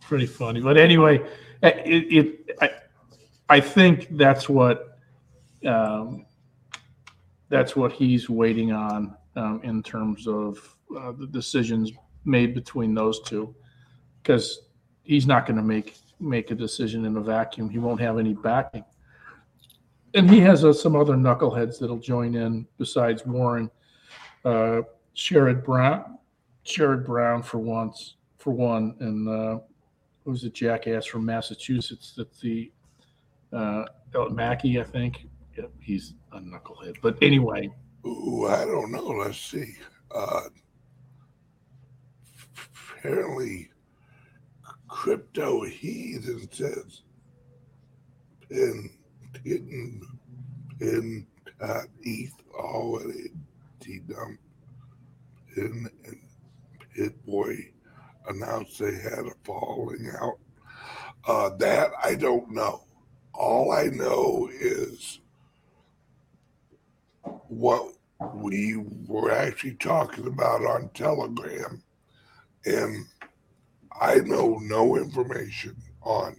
pretty 0.00 0.26
funny. 0.26 0.60
But 0.60 0.76
anyway, 0.76 1.20
it, 1.62 2.12
it 2.12 2.58
I 2.60 2.70
I 3.48 3.60
think 3.60 4.08
that's 4.16 4.48
what 4.48 4.98
um, 5.66 6.26
that's 7.48 7.76
what 7.76 7.92
he's 7.92 8.28
waiting 8.28 8.72
on 8.72 9.16
um, 9.36 9.60
in 9.62 9.82
terms 9.82 10.26
of 10.26 10.76
uh, 10.98 11.12
the 11.12 11.26
decisions 11.26 11.92
made 12.24 12.54
between 12.54 12.94
those 12.94 13.20
two, 13.22 13.54
because 14.22 14.62
he's 15.04 15.26
not 15.26 15.46
going 15.46 15.56
to 15.56 15.62
make 15.62 15.96
make 16.20 16.50
a 16.50 16.54
decision 16.54 17.04
in 17.04 17.16
a 17.16 17.20
vacuum. 17.20 17.68
He 17.68 17.78
won't 17.78 18.00
have 18.00 18.18
any 18.18 18.34
backing. 18.34 18.84
and 20.14 20.30
he 20.30 20.40
has 20.40 20.64
uh, 20.64 20.72
some 20.72 20.94
other 20.96 21.14
knuckleheads 21.14 21.78
that'll 21.78 21.98
join 21.98 22.34
in 22.34 22.66
besides 22.78 23.24
Warren. 23.26 23.70
Uh, 24.44 24.82
Sherrod 25.14 25.64
Brown, 25.64 26.18
Sherrod 26.64 27.04
Brown 27.04 27.42
for 27.42 27.58
once, 27.58 28.16
for 28.38 28.50
one, 28.52 28.96
and 29.00 29.28
uh, 29.28 29.58
who's 30.24 30.44
a 30.44 30.50
jackass 30.50 31.06
from 31.06 31.24
Massachusetts? 31.24 32.14
That's 32.16 32.40
the 32.40 32.72
uh, 33.52 33.84
Markey, 34.30 34.80
I 34.80 34.84
think. 34.84 35.28
Yep, 35.56 35.70
he's 35.80 36.14
a 36.32 36.38
knucklehead. 36.38 36.96
But 37.02 37.18
anyway, 37.22 37.70
Ooh, 38.06 38.46
I 38.48 38.64
don't 38.64 38.90
know. 38.90 39.06
Let's 39.06 39.38
see. 39.38 39.76
Uh, 40.10 40.42
apparently, 42.98 43.70
crypto 44.88 45.64
heathen 45.64 46.48
says 46.50 47.02
pin, 48.48 48.90
pin, 49.44 50.02
pin, 50.78 51.26
uh, 51.60 51.82
ETH 52.02 52.34
already 52.54 53.30
dumped. 53.84 54.42
Pin 55.54 55.88
and 56.04 56.20
BitBoy 56.96 57.72
announced 58.28 58.78
they 58.78 58.94
had 58.94 59.26
a 59.26 59.32
falling 59.44 60.10
out. 60.20 60.38
Uh, 61.26 61.50
that 61.58 61.90
I 62.02 62.14
don't 62.14 62.50
know. 62.50 62.84
All 63.34 63.72
I 63.72 63.84
know 63.86 64.48
is 64.52 65.20
what 67.48 67.92
we 68.34 68.76
were 69.06 69.30
actually 69.30 69.74
talking 69.74 70.26
about 70.26 70.64
on 70.64 70.90
Telegram, 70.94 71.82
and 72.64 73.06
I 74.00 74.16
know 74.16 74.58
no 74.62 74.96
information 74.96 75.76
on 76.02 76.36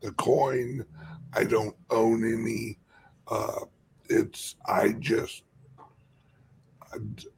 the 0.00 0.12
coin. 0.12 0.84
I 1.32 1.44
don't 1.44 1.76
own 1.90 2.24
any. 2.24 2.78
Uh, 3.28 3.64
it's 4.08 4.54
I 4.66 4.92
just 4.92 5.42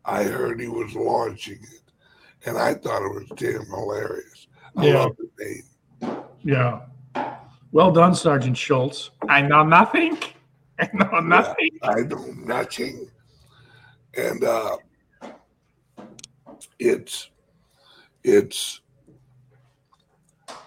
I 0.04 0.24
heard 0.24 0.60
he 0.60 0.68
was 0.68 0.94
launching 0.94 1.58
it, 1.62 1.92
and 2.46 2.56
I 2.58 2.74
thought 2.74 3.02
it 3.04 3.14
was 3.14 3.28
damn 3.36 3.66
hilarious. 3.66 4.46
I 4.76 4.86
Yeah. 4.86 4.98
love 5.04 5.16
the 5.18 5.44
name. 5.44 6.18
yeah. 6.42 6.80
Well 7.72 7.90
done, 7.92 8.14
Sergeant 8.14 8.56
Schultz. 8.56 9.10
I 9.28 9.42
know 9.42 9.62
nothing. 9.64 10.18
I 10.80 10.88
know 10.94 11.20
nothing. 11.20 11.70
I 11.82 12.00
know 12.02 12.24
nothing. 12.36 13.10
And 14.16 14.42
uh 14.44 14.78
it's 16.78 17.30
it's 18.24 18.80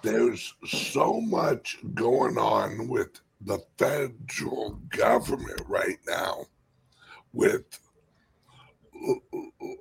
there's 0.04 0.54
so 0.66 1.22
much 1.22 1.78
going 1.94 2.38
on 2.38 2.88
with 2.88 3.20
the 3.42 3.60
federal 3.78 4.72
government 4.90 5.62
right 5.68 5.98
now 6.08 6.46
with 7.34 7.64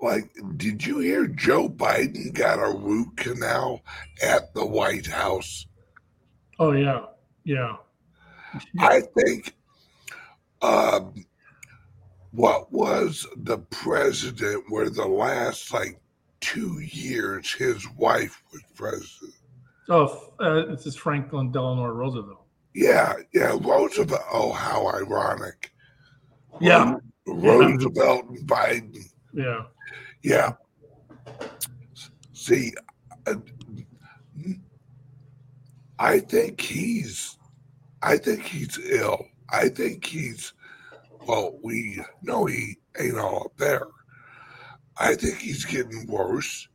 like 0.02 0.30
did 0.56 0.84
you 0.84 0.98
hear 0.98 1.26
Joe 1.26 1.68
Biden 1.68 2.32
got 2.32 2.58
a 2.58 2.76
root 2.76 3.16
canal 3.16 3.82
at 4.22 4.52
the 4.54 4.64
White 4.64 5.06
House? 5.06 5.66
Oh 6.58 6.72
yeah, 6.72 7.06
yeah. 7.44 7.76
I 8.78 9.00
think 9.00 9.54
um, 10.62 11.14
what 12.32 12.72
was 12.72 13.26
the 13.36 13.58
president 13.58 14.64
where 14.68 14.90
the 14.90 15.06
last 15.06 15.72
like 15.72 16.00
two 16.40 16.80
years 16.80 17.52
his 17.52 17.88
wife 17.96 18.42
was 18.52 18.62
president? 18.74 19.34
Oh, 19.88 20.32
uh, 20.38 20.66
this 20.66 20.86
is 20.86 20.96
Franklin 20.96 21.50
Delano 21.50 21.86
Roosevelt. 21.86 22.44
Yeah, 22.74 23.14
yeah, 23.32 23.56
Roosevelt. 23.60 24.22
Oh, 24.32 24.52
how 24.52 24.86
ironic. 24.88 25.72
Yeah, 26.60 26.96
Roosevelt 27.26 28.28
and 28.28 28.46
Biden. 28.46 29.09
Yeah. 29.32 29.62
Yeah. 30.22 30.52
See, 32.32 32.72
uh, 33.26 33.34
I 35.98 36.20
think 36.20 36.60
he's, 36.60 37.36
I 38.02 38.16
think 38.16 38.42
he's 38.42 38.78
ill. 38.78 39.26
I 39.50 39.68
think 39.68 40.06
he's, 40.06 40.52
well, 41.26 41.58
we 41.62 42.02
know 42.22 42.46
he 42.46 42.78
ain't 42.98 43.18
all 43.18 43.44
up 43.46 43.56
there. 43.56 43.86
I 44.96 45.14
think 45.14 45.38
he's 45.38 45.64
getting 45.64 46.06
worse, 46.06 46.68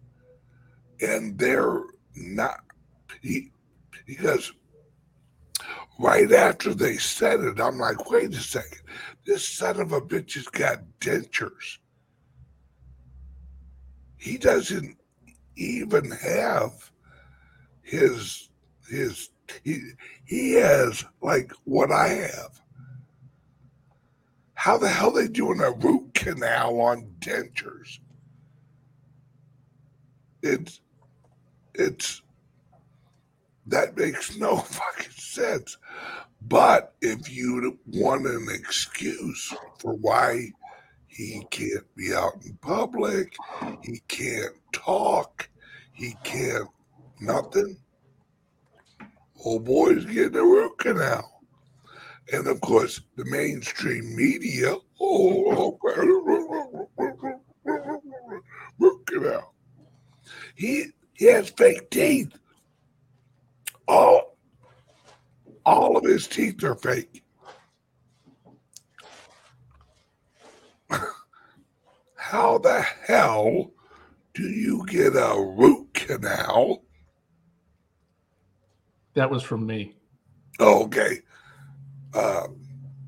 and 1.02 1.38
they're 1.38 1.82
not. 2.16 2.62
He 3.22 3.52
because 4.06 4.52
right 6.00 6.32
after 6.32 6.74
they 6.74 6.98
said 6.98 7.40
it, 7.42 7.60
I'm 7.60 7.78
like, 7.78 8.10
wait 8.10 8.34
a 8.34 8.40
second, 8.40 8.82
this 9.26 9.48
son 9.48 9.80
of 9.80 9.92
a 9.92 10.02
bitch 10.02 10.34
has 10.34 10.48
got 10.48 10.80
dentures 11.00 11.78
he 14.26 14.40
doesn't 14.40 14.98
even 15.56 16.10
have 16.10 16.92
his 17.84 18.50
his 18.90 19.30
he 19.64 19.92
he 20.24 20.54
has 20.54 21.06
like 21.22 21.52
what 21.66 21.92
I 21.92 22.08
have. 22.08 22.60
How 24.56 24.80
the 24.80 24.90
hell 24.90 25.12
they 25.12 25.28
doing 25.28 25.60
a 25.62 25.70
root 25.70 26.16
canal 26.16 26.82
on 26.82 27.14
dentures? 27.20 28.00
It's 30.42 30.82
it's 31.76 32.24
that 33.68 33.96
makes 33.96 34.36
no 34.38 34.58
fucking 34.58 35.12
sense. 35.12 35.78
But 36.42 36.96
if 37.04 37.32
you 37.32 37.78
want 37.86 38.26
an 38.26 38.48
excuse 38.50 39.54
for 39.78 39.94
why 39.94 40.52
he 41.16 41.48
can't 41.50 41.96
be 41.96 42.14
out 42.14 42.34
in 42.46 42.58
public, 42.62 43.36
he 43.82 44.02
can't 44.10 44.54
talk, 44.74 45.50
he 45.94 46.14
can't 46.26 46.68
nothing. 47.22 47.78
Old 49.46 49.64
boy's 49.64 50.04
getting 50.06 50.36
a 50.36 50.44
root 50.44 50.78
canal. 50.78 51.42
And 52.34 52.48
of 52.48 52.60
course, 52.60 53.00
the 53.16 53.24
mainstream 53.26 54.14
media, 54.16 54.76
oh, 55.00 55.80
root 58.78 59.08
canal. 59.08 59.54
He 60.56 60.88
he 61.14 61.26
has 61.28 61.50
fake 61.50 61.90
teeth. 61.92 62.36
All 63.88 64.38
all 65.66 65.96
of 65.96 66.04
his 66.04 66.28
teeth 66.28 66.64
are 66.64 66.76
fake. 66.76 67.24
How 72.26 72.58
the 72.58 72.82
hell 72.82 73.72
do 74.34 74.50
you 74.50 74.84
get 74.88 75.16
a 75.16 75.40
root 75.40 75.94
canal? 75.94 76.84
That 79.14 79.30
was 79.30 79.44
from 79.44 79.68
me. 79.68 79.94
Oh, 80.60 80.86
okay. 80.86 81.20
Um, 82.16 82.58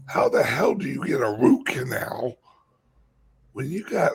how 0.06 0.30
the 0.30 0.43
hell 0.43 0.75
do 0.75 0.88
you 0.88 1.03
get 1.03 1.21
a 1.21 1.32
root 1.32 1.65
canal 1.65 2.38
when 3.53 3.71
you 3.71 3.84
got 3.86 4.12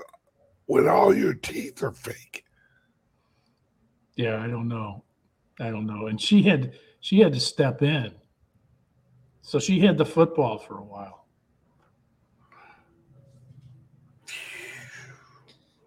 when 0.66 0.88
all 0.88 1.12
your 1.12 1.34
teeth 1.34 1.82
are 1.82 1.90
fake? 1.90 2.44
Yeah, 4.14 4.40
I 4.40 4.46
don't 4.46 4.68
know. 4.68 5.02
I 5.58 5.70
don't 5.70 5.86
know. 5.86 6.06
And 6.06 6.20
she 6.20 6.42
had 6.42 6.74
she 7.00 7.18
had 7.18 7.32
to 7.32 7.40
step 7.40 7.82
in. 7.82 8.12
So 9.40 9.58
she 9.58 9.80
had 9.80 9.98
the 9.98 10.06
football 10.06 10.58
for 10.58 10.78
a 10.78 10.84
while. 10.84 11.21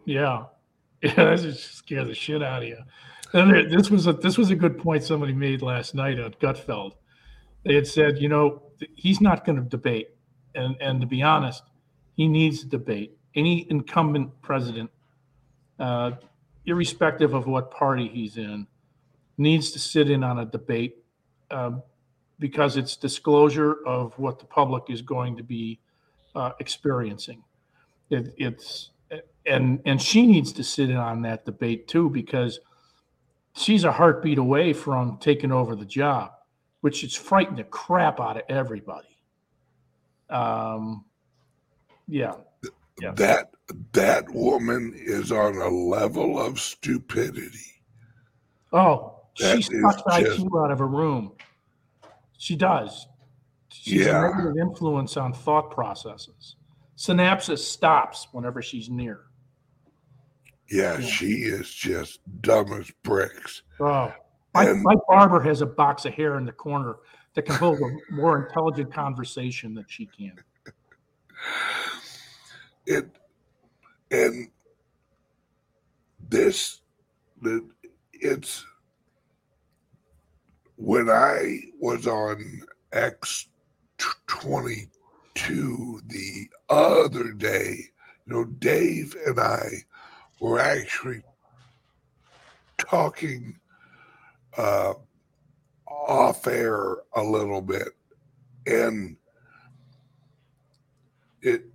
Yeah. 0.06 0.46
Yeah, 1.04 1.14
that 1.16 1.40
just 1.40 1.76
scared 1.76 2.08
the 2.08 2.16
shit 2.16 2.42
out 2.42 2.64
of 2.64 2.70
you. 2.70 2.78
And 3.34 3.70
this 3.70 3.92
was 3.92 4.08
a 4.08 4.14
this 4.14 4.40
was 4.40 4.50
a 4.50 4.56
good 4.56 4.80
point 4.80 5.04
somebody 5.04 5.34
made 5.34 5.62
last 5.62 5.94
night 5.94 6.18
at 6.18 6.40
Gutfeld. 6.40 6.94
They 7.64 7.76
had 7.76 7.86
said, 7.86 8.18
you 8.18 8.30
know, 8.30 8.64
he's 8.96 9.22
not 9.22 9.46
going 9.46 9.58
to 9.58 9.70
debate, 9.70 10.12
and 10.56 10.76
and 10.80 11.02
to 11.02 11.06
be 11.06 11.22
honest, 11.22 11.64
he 12.16 12.28
needs 12.28 12.64
a 12.64 12.68
debate. 12.68 13.18
Any 13.36 13.68
incumbent 13.70 14.32
president, 14.42 14.90
uh, 15.80 16.12
irrespective 16.66 17.34
of 17.34 17.46
what 17.46 17.70
party 17.70 18.08
he's 18.08 18.38
in, 18.38 18.66
needs 19.38 19.72
to 19.72 19.80
sit 19.80 20.10
in 20.10 20.24
on 20.24 20.40
a 20.40 20.46
debate 20.46 21.04
um, 21.52 21.84
because 22.40 22.78
it's 22.78 22.96
disclosure 22.96 23.86
of 23.86 24.18
what 24.18 24.40
the 24.40 24.46
public 24.46 24.84
is 24.90 25.02
going 25.02 25.36
to 25.38 25.44
be 25.44 25.80
uh, 26.36 26.52
experiencing. 26.60 27.44
It, 28.10 28.34
it's 28.38 28.92
and 29.48 29.82
and 29.86 30.02
she 30.02 30.26
needs 30.26 30.52
to 30.54 30.64
sit 30.64 30.90
in 30.90 30.98
on 30.98 31.22
that 31.24 31.46
debate 31.46 31.88
too 31.88 32.10
because 32.10 32.60
she's 33.54 33.84
a 33.84 33.92
heartbeat 33.92 34.38
away 34.38 34.74
from 34.74 35.18
taking 35.20 35.52
over 35.52 35.76
the 35.76 35.86
job, 35.86 36.32
which 36.82 37.04
is 37.04 37.16
frightening 37.16 37.58
the 37.58 37.64
crap 37.64 38.20
out 38.20 38.38
of 38.38 38.44
everybody. 38.50 39.18
Um, 40.30 41.06
yeah, 42.08 42.34
Yeah. 43.02 43.12
That 43.14 43.52
that 43.94 44.30
woman 44.34 44.94
is 44.96 45.32
on 45.32 45.56
a 45.58 45.68
level 45.68 46.40
of 46.40 46.60
stupidity. 46.60 47.82
Oh, 48.74 49.22
That 49.40 49.58
she 49.58 49.62
sucks 49.64 50.02
just- 50.18 50.40
IQ 50.42 50.64
out 50.64 50.72
of 50.72 50.82
a 50.82 50.86
room. 50.86 51.34
She 52.38 52.56
does. 52.56 53.08
She's 53.70 54.06
Yeah. 54.06 54.26
a 54.26 54.30
negative 54.36 54.58
influence 54.58 55.18
on 55.18 55.34
thought 55.34 55.72
processes. 55.72 56.56
Synapses 56.98 57.60
stops 57.60 58.28
whenever 58.32 58.62
she's 58.62 58.90
near. 58.90 59.26
Yeah, 60.70 60.98
Yeah. 60.98 61.06
she 61.08 61.28
is 61.44 61.72
just 61.72 62.20
dumb 62.42 62.74
as 62.74 62.90
bricks. 63.04 63.62
Oh, 63.80 64.14
my, 64.54 64.70
And- 64.70 64.84
my 64.84 64.96
barber 65.08 65.40
has 65.42 65.62
a 65.62 65.66
box 65.66 66.06
of 66.06 66.14
hair 66.14 66.38
in 66.38 66.46
the 66.46 66.52
corner 66.52 66.98
that 67.34 67.44
can 67.44 67.56
hold 67.56 67.80
a 67.80 68.14
more 68.14 68.46
intelligent 68.48 68.94
conversation 68.94 69.74
than 69.76 69.86
she 69.88 70.06
can. 70.08 70.40
It 72.86 73.10
and 74.12 74.50
this 76.30 76.82
the 77.42 77.68
it's 78.14 78.66
when 80.78 81.10
I 81.10 81.60
was 81.80 82.08
on 82.08 82.62
X 82.94 83.48
twenty 84.28 84.88
two 85.34 86.00
the 86.08 86.48
other 86.70 87.34
day, 87.34 87.90
you 88.26 88.34
know, 88.34 88.46
Dave 88.46 89.16
and 89.26 89.40
I 89.40 89.68
were 90.40 90.60
actually 90.60 91.22
talking 92.78 93.58
uh, 94.58 94.94
off 95.88 96.48
air 96.48 96.98
a 97.16 97.24
little 97.24 97.62
bit, 97.62 97.90
and 98.68 99.18
it 101.42 101.66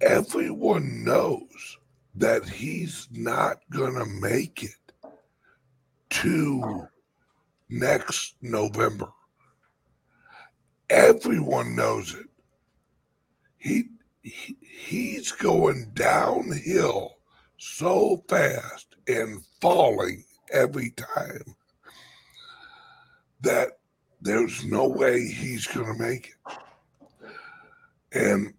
everyone 0.00 1.04
knows 1.04 1.78
that 2.14 2.48
he's 2.48 3.08
not 3.10 3.58
gonna 3.70 4.06
make 4.06 4.62
it 4.62 4.94
to 6.10 6.86
next 7.68 8.36
November. 8.42 9.08
Everyone 10.90 11.76
knows 11.76 12.14
it. 12.14 12.26
He, 13.58 13.88
he 14.22 14.56
he's 14.62 15.32
going 15.32 15.90
downhill 15.94 17.17
so 17.58 18.24
fast 18.28 18.96
and 19.06 19.44
falling 19.60 20.24
every 20.52 20.90
time 20.90 21.54
that 23.40 23.78
there's 24.20 24.64
no 24.64 24.88
way 24.88 25.28
he's 25.28 25.66
going 25.66 25.86
to 25.86 26.02
make 26.02 26.28
it. 26.28 26.58
And 28.12 28.54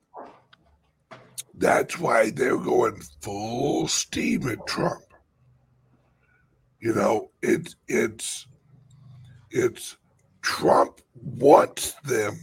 that's 1.56 1.98
why 1.98 2.30
they're 2.30 2.58
going 2.58 3.02
full 3.22 3.88
steam 3.88 4.48
at 4.48 4.66
Trump. 4.68 5.02
You 6.80 6.94
know, 6.94 7.32
it's 7.42 7.76
it's 7.90 8.48
it's 9.52 9.98
Trump 10.42 11.02
wants 11.14 11.94
them 12.06 12.40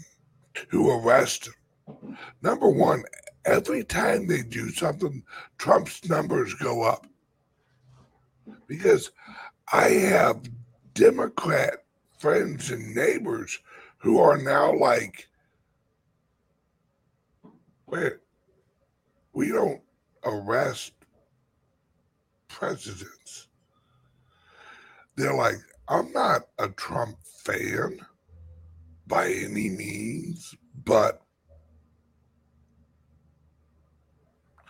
to 0.70 0.90
arrest 0.90 1.48
him. 1.48 2.18
Number 2.42 2.68
one, 2.68 3.02
every 3.46 3.84
time 3.84 4.26
they 4.26 4.42
do 4.42 4.70
something, 4.70 5.22
Trump's 5.56 6.06
numbers 6.08 6.52
go 6.54 6.82
up. 6.82 7.06
Because 8.66 9.10
I 9.72 9.88
have 9.88 10.42
Democrat 10.94 11.84
friends 12.18 12.70
and 12.70 12.94
neighbors 12.94 13.58
who 13.98 14.18
are 14.18 14.36
now 14.36 14.76
like, 14.76 15.28
wait, 17.86 18.14
we 19.32 19.48
don't 19.48 19.80
arrest 20.24 20.92
presidents. 22.48 23.48
They're 25.16 25.34
like, 25.34 25.56
I'm 25.88 26.12
not 26.12 26.42
a 26.58 26.68
Trump 26.68 27.16
fan 27.22 28.00
by 29.06 29.30
any 29.30 29.70
means, 29.70 30.54
but 30.84 31.22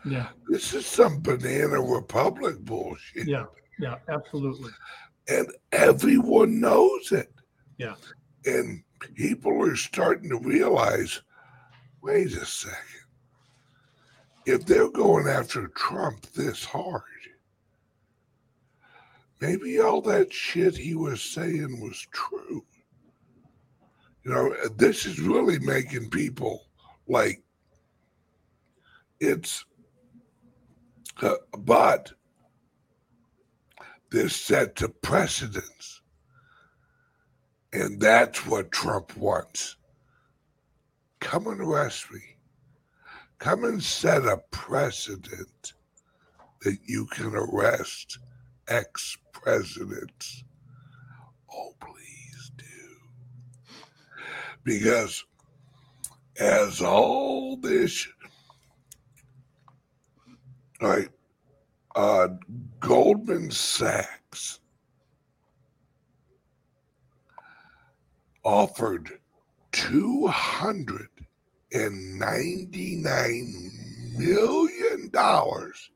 Yeah, 0.06 0.28
this 0.48 0.72
is 0.72 0.86
some 0.86 1.20
banana 1.20 1.80
republic 1.80 2.58
bullshit. 2.60 3.26
yeah, 3.26 3.46
yeah, 3.78 3.96
absolutely. 4.08 4.70
And 5.28 5.48
everyone 5.72 6.60
knows 6.60 7.10
it. 7.12 7.32
Yeah. 7.78 7.94
And 8.44 8.82
people 9.14 9.60
are 9.68 9.76
starting 9.76 10.30
to 10.30 10.38
realize 10.38 11.20
wait 12.02 12.32
a 12.34 12.46
second. 12.46 12.76
If 14.46 14.64
they're 14.64 14.90
going 14.90 15.26
after 15.26 15.66
Trump 15.68 16.22
this 16.32 16.64
hard, 16.64 17.02
maybe 19.40 19.80
all 19.80 20.00
that 20.02 20.32
shit 20.32 20.76
he 20.76 20.94
was 20.94 21.20
saying 21.20 21.80
was 21.80 22.06
true. 22.12 22.64
You 24.24 24.30
know, 24.30 24.54
this 24.76 25.04
is 25.04 25.18
really 25.20 25.58
making 25.58 26.10
people 26.10 26.66
like 27.08 27.42
it's, 29.18 29.64
but 31.58 32.12
this 34.10 34.36
sets 34.36 34.82
a 34.82 34.88
precedence. 34.88 36.00
And 37.72 38.00
that's 38.00 38.46
what 38.46 38.72
Trump 38.72 39.16
wants. 39.16 39.76
Come 41.20 41.46
and 41.48 41.60
arrest 41.60 42.10
me. 42.12 42.20
Come 43.38 43.64
and 43.64 43.82
set 43.82 44.24
a 44.24 44.38
precedent 44.50 45.74
that 46.62 46.78
you 46.86 47.06
can 47.06 47.34
arrest 47.34 48.18
ex 48.68 49.16
presidents. 49.32 50.44
Oh, 51.52 51.72
please 51.80 52.52
do. 52.56 53.74
Because 54.64 55.24
as 56.38 56.80
all 56.80 57.56
this, 57.56 58.08
all 60.80 60.88
right, 60.88 61.08
uh, 61.94 62.28
Goldman 62.80 63.50
Sachs 63.50 64.60
offered 68.44 69.18
two 69.72 70.26
hundred 70.26 71.08
and 71.72 72.18
ninety-nine 72.18 73.70
million 74.18 75.10
dollars 75.10 75.90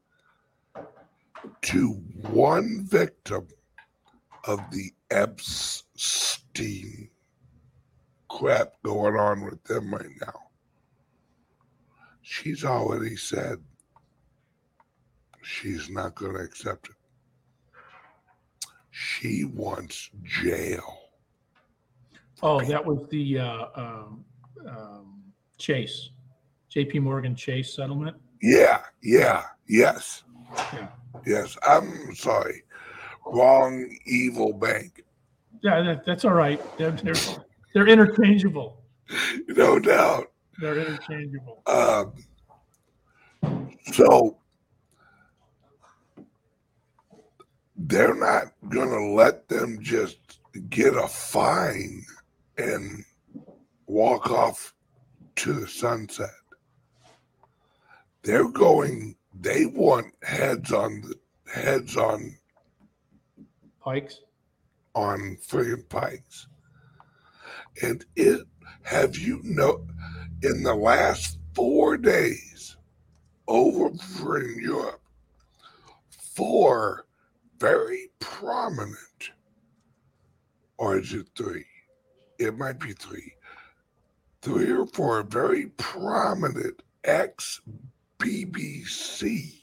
to 1.62 1.88
one 2.31 2.85
victim 2.87 3.49
of 4.45 4.61
the 4.71 4.93
Epstein 5.11 7.09
crap 8.29 8.73
going 8.83 9.16
on 9.16 9.45
with 9.45 9.62
them 9.64 9.93
right 9.93 10.11
now. 10.21 10.40
She's 12.23 12.64
already 12.64 13.16
said 13.16 13.59
she's 15.51 15.91
not 15.91 16.15
going 16.15 16.35
to 16.35 16.41
accept 16.41 16.89
it. 16.89 16.95
She 18.91 19.45
wants 19.45 20.11
jail. 20.23 20.99
Oh, 22.43 22.61
that 22.65 22.85
was 22.85 23.07
the 23.11 23.39
uh, 23.39 23.67
um, 23.75 24.25
um, 24.67 25.23
Chase, 25.59 26.11
J.P. 26.69 27.01
Morgan 27.01 27.35
Chase 27.35 27.75
settlement. 27.75 28.17
Yeah, 28.41 28.83
yeah, 29.03 29.45
yes. 29.69 30.23
Yeah. 30.73 30.89
Yes, 31.27 31.57
I'm 31.67 32.15
sorry. 32.15 32.63
Wrong 33.27 33.95
evil 34.07 34.53
bank. 34.53 35.05
Yeah, 35.63 35.83
that, 35.83 36.07
that's 36.07 36.25
all 36.25 36.33
right. 36.33 36.61
They're, 36.79 36.93
they're 36.93 37.15
they're 37.75 37.87
interchangeable. 37.87 38.83
No 39.49 39.79
doubt. 39.79 40.33
They're 40.61 40.79
interchangeable. 40.79 41.63
Um, 41.67 42.15
so 43.93 44.39
they're 47.90 48.14
not 48.14 48.53
going 48.68 48.88
to 48.88 49.05
let 49.14 49.48
them 49.48 49.83
just 49.83 50.38
get 50.68 50.94
a 50.94 51.09
fine 51.09 52.05
and 52.57 53.05
walk 53.87 54.31
off 54.31 54.72
to 55.37 55.53
the 55.53 55.66
sunset. 55.66 56.31
They're 58.22 58.48
going. 58.48 59.16
They 59.38 59.66
want 59.66 60.14
heads 60.22 60.72
on 60.72 61.00
the 61.03 61.18
heads 61.53 61.96
on 61.96 62.37
Pikes. 63.83 64.20
on 64.94 65.38
friggin' 65.48 65.88
pikes. 65.88 66.46
And 67.83 68.05
it 68.14 68.46
have 68.83 69.16
you 69.16 69.40
know 69.42 69.87
in 70.42 70.62
the 70.62 70.74
last 70.74 71.38
four 71.55 71.96
days 71.96 72.76
over 73.48 73.90
in 74.40 74.61
Europe, 74.62 75.00
four 76.35 77.07
very 77.61 78.11
prominent, 78.18 79.31
or 80.79 80.99
is 80.99 81.12
it 81.12 81.29
three? 81.37 81.66
It 82.38 82.57
might 82.57 82.81
be 82.81 82.92
three. 82.92 83.35
Three 84.42 84.70
or 84.70 84.87
four 84.87 85.23
very 85.23 85.66
prominent 85.77 86.83
ex 87.05 87.61
BBC 88.18 89.61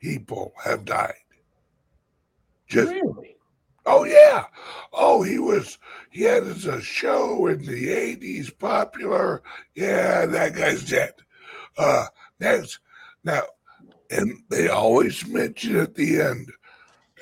people 0.00 0.52
have 0.64 0.84
died. 0.84 1.14
Just 2.66 2.90
Really? 2.92 3.36
Oh 3.86 4.04
yeah. 4.04 4.44
Oh, 4.92 5.22
he 5.22 5.38
was. 5.38 5.78
He 6.10 6.24
had 6.24 6.44
his 6.44 6.66
a 6.66 6.82
show 6.82 7.46
in 7.46 7.64
the 7.64 7.90
eighties, 7.90 8.50
popular. 8.50 9.42
Yeah, 9.74 10.26
that 10.26 10.54
guy's 10.54 10.84
dead. 10.84 11.14
Uh, 11.78 12.06
next, 12.38 12.80
now, 13.24 13.42
and 14.10 14.42
they 14.48 14.68
always 14.68 15.26
mention 15.26 15.76
at 15.76 15.94
the 15.94 16.20
end, 16.20 16.50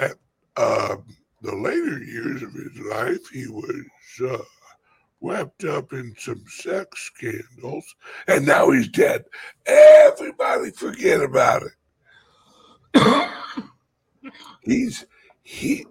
at 0.01 0.12
uh, 0.57 0.96
the 1.42 1.55
later 1.55 2.03
years 2.03 2.42
of 2.42 2.53
his 2.53 2.79
life, 2.90 3.29
he 3.33 3.46
was 3.49 3.85
uh, 4.25 4.38
wrapped 5.20 5.64
up 5.64 5.92
in 5.92 6.14
some 6.18 6.42
sex 6.49 7.11
scandals, 7.14 7.85
and 8.29 8.46
now 8.46 8.70
he's 8.70 8.88
dead. 8.88 9.25
Everybody 9.66 10.70
forget 10.70 11.20
about 11.20 11.62
it. 12.94 13.31
he's 14.62 15.05
he 15.42 15.87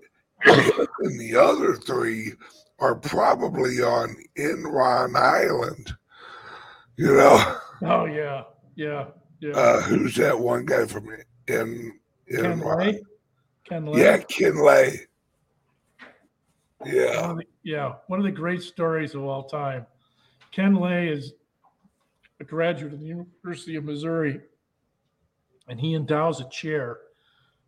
and 0.46 1.20
the 1.20 1.36
other 1.36 1.76
three 1.76 2.34
are 2.80 2.96
probably 2.96 3.82
on 3.82 4.16
Enron 4.38 5.16
Island. 5.16 5.94
You 6.98 7.16
know, 7.16 7.58
Oh 7.84 8.06
yeah, 8.06 8.44
yeah, 8.76 9.06
yeah. 9.40 9.54
uh, 9.54 9.82
who's 9.82 10.16
that 10.16 10.38
one 10.38 10.66
guy 10.66 10.86
from 10.86 11.10
in 11.48 12.00
Ken 12.30 12.60
Enron? 12.60 12.78
Lay. 12.78 13.02
Ken 13.68 13.86
Lay. 13.86 14.02
Yeah, 14.02 14.18
Ken 14.18 14.64
Lay. 14.64 15.00
Yeah, 16.86 17.28
One 17.28 17.38
the, 17.38 17.46
yeah, 17.64 17.94
one 18.08 18.20
of 18.20 18.26
the 18.26 18.32
great 18.32 18.62
stories 18.62 19.16
of 19.16 19.24
all 19.24 19.44
time. 19.44 19.88
Ken 20.52 20.76
Lay 20.76 21.08
is 21.08 21.34
a 22.40 22.44
graduate 22.44 22.94
of 22.94 23.00
the 23.00 23.08
University 23.08 23.76
of 23.76 23.84
Missouri, 23.86 24.40
and 25.68 25.80
he 25.80 25.96
endows 25.96 26.42
a 26.42 26.50
chair 26.50 27.00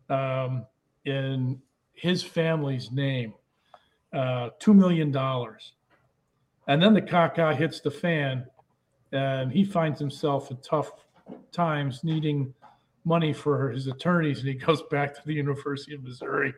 um, 0.08 0.66
in 1.04 1.60
his 1.94 2.22
family's 2.22 2.92
name, 2.92 3.34
uh, 4.12 4.50
two 4.60 4.72
million 4.72 5.10
dollars, 5.10 5.72
and 6.68 6.80
then 6.80 6.94
the 6.94 7.02
caca 7.02 7.56
hits 7.56 7.80
the 7.80 7.90
fan, 7.90 8.46
and 9.10 9.50
he 9.50 9.64
finds 9.64 9.98
himself 9.98 10.50
in 10.52 10.58
tough 10.58 10.92
times, 11.52 12.04
needing 12.04 12.52
money 13.04 13.32
for 13.32 13.70
his 13.70 13.86
attorneys, 13.86 14.40
and 14.40 14.48
he 14.48 14.54
goes 14.54 14.82
back 14.90 15.14
to 15.14 15.20
the 15.24 15.34
University 15.34 15.94
of 15.94 16.02
Missouri 16.02 16.54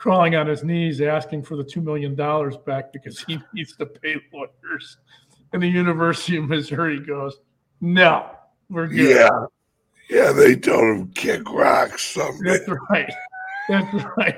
crawling 0.00 0.34
on 0.34 0.46
his 0.46 0.64
knees 0.64 1.02
asking 1.02 1.42
for 1.42 1.56
the 1.56 1.62
$2 1.62 1.84
million 1.84 2.14
back 2.64 2.90
because 2.90 3.20
he 3.20 3.38
needs 3.54 3.76
to 3.76 3.84
pay 3.84 4.16
lawyers. 4.32 4.96
And 5.52 5.62
the 5.62 5.68
University 5.68 6.38
of 6.38 6.48
Missouri 6.48 6.98
goes, 7.00 7.38
no, 7.82 8.30
we're 8.70 8.86
good. 8.86 9.16
yeah, 9.16 9.28
yeah. 10.08 10.32
They 10.32 10.56
told 10.56 10.84
him 10.84 11.08
kick 11.12 11.50
rocks 11.50 12.14
someday. 12.14 12.58
That's 12.58 12.68
right. 12.90 13.12
That's 13.68 14.04
right. 14.16 14.36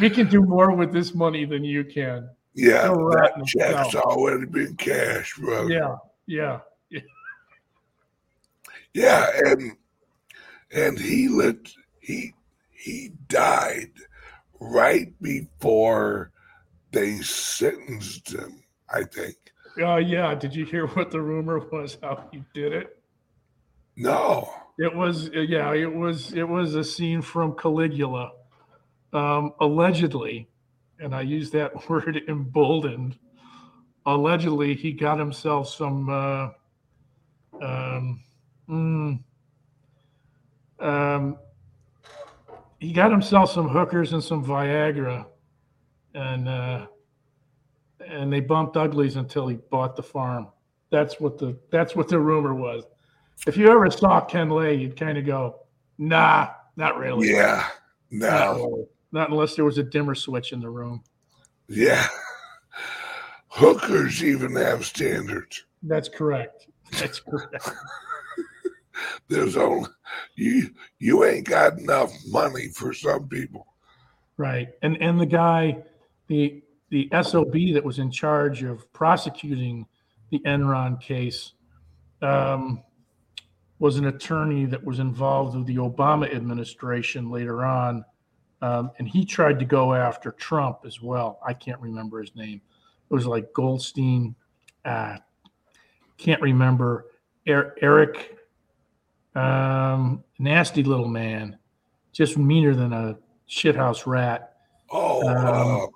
We 0.00 0.08
can 0.08 0.28
do 0.28 0.42
more 0.42 0.72
with 0.72 0.92
this 0.92 1.14
money 1.14 1.44
than 1.44 1.64
you 1.64 1.84
can. 1.84 2.30
Yeah, 2.54 2.88
that 2.88 3.44
check's 3.46 3.94
already 3.94 4.46
been 4.46 4.76
cashed, 4.76 5.40
bro. 5.40 5.68
Yeah, 5.68 5.96
yeah. 6.26 6.60
Yeah, 8.94 9.26
and 9.44 9.76
and 10.72 10.98
he 10.98 11.28
lit 11.28 11.70
he 12.00 12.34
he 12.70 13.12
died 13.28 13.92
right 14.58 15.12
before 15.22 16.32
they 16.92 17.16
sentenced 17.18 18.32
him, 18.32 18.62
I 18.92 19.04
think. 19.04 19.36
Oh, 19.80 19.96
yeah. 19.96 20.34
Did 20.34 20.54
you 20.54 20.64
hear 20.64 20.86
what 20.88 21.10
the 21.10 21.20
rumor 21.20 21.58
was? 21.58 21.96
How 22.02 22.28
he 22.32 22.42
did 22.52 22.72
it? 22.72 22.98
No. 23.96 24.52
It 24.78 24.94
was 24.94 25.28
uh, 25.28 25.40
yeah, 25.40 25.74
it 25.74 25.92
was 25.92 26.32
it 26.32 26.48
was 26.48 26.74
a 26.74 26.82
scene 26.82 27.20
from 27.20 27.54
Caligula. 27.54 28.32
Um, 29.12 29.52
allegedly, 29.60 30.48
and 30.98 31.14
I 31.14 31.20
use 31.20 31.50
that 31.50 31.88
word 31.88 32.22
emboldened. 32.28 33.18
Allegedly, 34.06 34.74
he 34.74 34.92
got 34.92 35.18
himself 35.18 35.68
some 35.68 36.08
uh, 36.08 36.48
um, 37.62 38.22
mm, 38.70 39.20
um, 40.78 41.38
he 42.78 42.92
got 42.92 43.10
himself 43.10 43.50
some 43.50 43.68
hookers 43.68 44.12
and 44.12 44.22
some 44.22 44.44
Viagra, 44.44 45.26
and 46.14 46.48
uh, 46.48 46.86
and 48.06 48.32
they 48.32 48.40
bumped 48.40 48.76
uglies 48.76 49.16
until 49.16 49.48
he 49.48 49.56
bought 49.70 49.96
the 49.96 50.02
farm. 50.02 50.48
That's 50.90 51.20
what 51.20 51.38
the 51.38 51.58
that's 51.70 51.94
what 51.94 52.08
the 52.08 52.18
rumor 52.18 52.54
was. 52.54 52.84
If 53.46 53.56
you 53.56 53.68
ever 53.70 53.90
saw 53.90 54.20
Ken 54.20 54.50
Lay, 54.50 54.74
you'd 54.74 54.96
kind 54.96 55.18
of 55.18 55.26
go, 55.26 55.60
"Nah, 55.98 56.48
not 56.76 56.96
really. 56.98 57.30
Yeah. 57.30 57.66
Not, 58.10 58.56
No. 58.56 58.64
really. 58.66 58.84
Not 59.12 59.30
unless 59.30 59.56
there 59.56 59.64
was 59.64 59.78
a 59.78 59.82
dimmer 59.82 60.14
switch 60.14 60.52
in 60.52 60.60
the 60.60 60.70
room." 60.70 61.02
Yeah. 61.68 62.06
Hookers 63.48 64.22
even 64.24 64.54
have 64.56 64.84
standards. 64.84 65.64
That's 65.82 66.08
correct. 66.08 66.66
That's 66.98 67.20
correct. 67.20 67.70
There's 69.28 69.56
only 69.56 69.88
you 70.34 70.70
you 70.98 71.24
ain't 71.24 71.46
got 71.46 71.78
enough 71.78 72.12
money 72.28 72.68
for 72.68 72.92
some 72.92 73.28
people. 73.28 73.66
Right. 74.36 74.68
And 74.82 75.00
and 75.02 75.20
the 75.20 75.26
guy, 75.26 75.78
the 76.28 76.62
the 76.90 77.08
SOB 77.22 77.74
that 77.74 77.82
was 77.84 77.98
in 77.98 78.10
charge 78.10 78.62
of 78.62 78.92
prosecuting 78.92 79.86
the 80.30 80.40
Enron 80.40 81.00
case 81.00 81.52
um, 82.22 82.82
was 83.78 83.96
an 83.96 84.06
attorney 84.06 84.66
that 84.66 84.84
was 84.84 84.98
involved 84.98 85.56
with 85.56 85.66
the 85.66 85.76
Obama 85.76 86.32
administration 86.34 87.30
later 87.30 87.64
on. 87.64 88.04
Um, 88.62 88.90
and 88.98 89.08
he 89.08 89.24
tried 89.24 89.58
to 89.58 89.64
go 89.64 89.94
after 89.94 90.32
Trump 90.32 90.80
as 90.84 91.00
well. 91.00 91.40
I 91.44 91.54
can't 91.54 91.80
remember 91.80 92.20
his 92.20 92.34
name. 92.36 92.60
It 93.10 93.14
was 93.14 93.26
like 93.26 93.52
Goldstein. 93.54 94.34
Uh, 94.84 95.16
can't 96.18 96.42
remember. 96.42 97.06
Er- 97.48 97.74
Eric, 97.80 98.36
um, 99.34 100.24
nasty 100.38 100.82
little 100.82 101.08
man, 101.08 101.58
just 102.12 102.36
meaner 102.38 102.74
than 102.74 102.92
a 102.92 103.16
shithouse 103.48 104.06
rat. 104.06 104.54
Oh, 104.90 105.26
Um, 105.28 105.88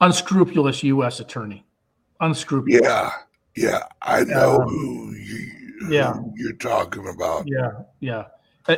unscrupulous 0.00 0.82
U.S. 0.84 1.20
attorney. 1.20 1.64
uh, 2.20 2.26
Unscrupulous. 2.26 2.82
yeah, 2.82 3.10
yeah. 3.56 3.80
I 4.02 4.24
know 4.24 4.60
Um, 4.60 4.68
who 4.68 5.12
you 5.14 5.48
who 5.80 5.92
yeah. 5.92 6.14
you're 6.36 6.52
talking 6.54 7.08
about. 7.08 7.44
Yeah, 7.46 7.72
yeah. 8.00 8.26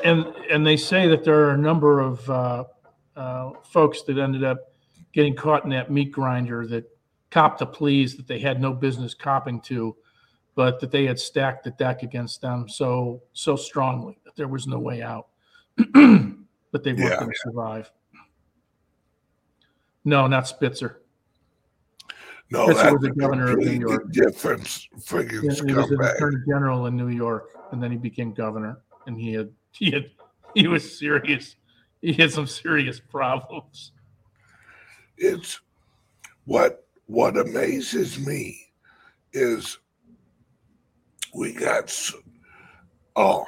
And 0.02 0.24
and 0.50 0.66
they 0.66 0.76
say 0.78 1.06
that 1.08 1.24
there 1.24 1.44
are 1.44 1.50
a 1.50 1.58
number 1.58 2.00
of 2.00 2.30
uh, 2.30 2.64
uh, 3.16 3.50
folks 3.70 4.02
that 4.02 4.16
ended 4.18 4.42
up 4.44 4.58
getting 5.12 5.36
caught 5.36 5.64
in 5.64 5.70
that 5.70 5.90
meat 5.90 6.10
grinder 6.10 6.66
that 6.68 6.84
copped 7.30 7.58
the 7.58 7.66
pleas 7.66 8.16
that 8.16 8.26
they 8.26 8.38
had 8.38 8.60
no 8.60 8.72
business 8.72 9.12
copping 9.12 9.60
to, 9.60 9.94
but 10.54 10.80
that 10.80 10.90
they 10.90 11.04
had 11.06 11.18
stacked 11.18 11.64
the 11.64 11.70
deck 11.72 12.02
against 12.02 12.40
them 12.40 12.68
so 12.68 13.22
so 13.32 13.56
strongly 13.56 14.18
that 14.24 14.36
there 14.36 14.48
was 14.48 14.66
no 14.66 14.78
way 14.78 15.02
out. 15.02 15.28
but 15.76 16.82
they 16.84 16.92
weren't 16.92 16.98
Yeah. 17.10 17.18
going 17.20 17.30
to 17.30 17.38
survive. 17.38 17.90
No, 20.04 20.26
not 20.26 20.46
Spitzer. 20.46 21.00
No, 22.50 22.66
Spitzer 22.70 22.92
was 22.92 23.02
the 23.02 23.10
governor 23.12 23.52
of 23.52 23.58
New 23.58 23.80
York. 23.80 24.12
different 24.12 24.62
friggin' 24.98 25.42
Yeah, 25.42 25.66
he 25.66 25.74
was 25.74 25.90
an 25.90 26.02
attorney 26.02 26.36
general 26.46 26.86
in 26.86 26.96
New 26.96 27.08
York, 27.08 27.50
and 27.72 27.82
then 27.82 27.90
he 27.90 27.96
became 27.96 28.32
governor. 28.34 28.78
And 29.06 29.18
he 29.18 29.32
had 29.32 29.50
he 29.72 29.90
had 29.90 30.10
he 30.54 30.68
was 30.68 30.98
serious. 30.98 31.56
He 32.02 32.12
had 32.12 32.30
some 32.30 32.46
serious 32.46 33.00
problems. 33.00 33.92
It's 35.16 35.60
what 36.44 36.86
what 37.06 37.36
amazes 37.38 38.24
me 38.24 38.72
is 39.32 39.78
we 41.34 41.52
got 41.52 41.84
s- 41.84 42.14
oh, 43.16 43.44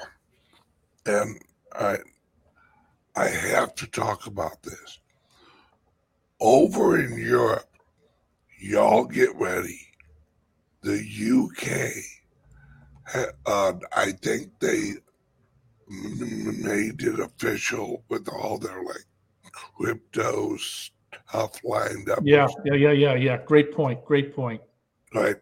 and 1.07 1.41
I 1.73 1.99
I 3.15 3.29
have 3.29 3.75
to 3.77 3.87
talk 3.87 4.27
about 4.27 4.63
this. 4.63 5.01
Over 6.41 7.01
in 7.01 7.19
Europe, 7.19 7.71
y'all 8.59 9.05
get 9.05 9.35
ready. 9.37 9.81
The 10.83 10.99
UK, 10.99 13.25
uh, 13.47 13.73
I 13.97 14.13
think 14.13 14.51
they 14.61 14.93
made 15.89 17.03
it 17.03 17.21
official 17.21 18.05
with 18.09 18.29
all 18.29 18.59
their 18.59 18.83
like 18.83 19.05
crypto 19.53 20.57
stuff 20.57 21.65
lined 21.65 22.11
up. 22.11 22.19
Yeah, 22.23 22.49
yeah, 22.65 22.75
yeah, 22.75 22.93
yeah, 22.93 23.15
yeah. 23.15 23.37
Great 23.45 23.73
point. 23.73 24.05
Great 24.05 24.35
point. 24.35 24.61
Right. 25.15 25.37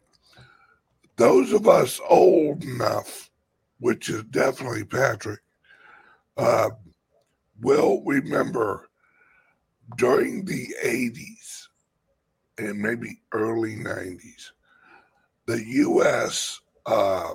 Those 1.17 1.53
of 1.53 1.69
us 1.69 2.01
old 2.09 2.65
enough, 2.65 3.31
which 3.79 4.09
is 4.09 4.25
definitely 4.25 4.85
Patrick, 4.85 5.41
uh, 6.37 6.71
will 7.61 8.03
remember 8.05 8.89
during 9.97 10.45
the 10.45 10.75
80s 10.85 11.69
and 12.59 12.81
maybe 12.81 13.21
early 13.33 13.77
90s, 13.77 14.51
the 15.47 15.63
U.S. 15.65 16.61
Uh, 16.87 17.35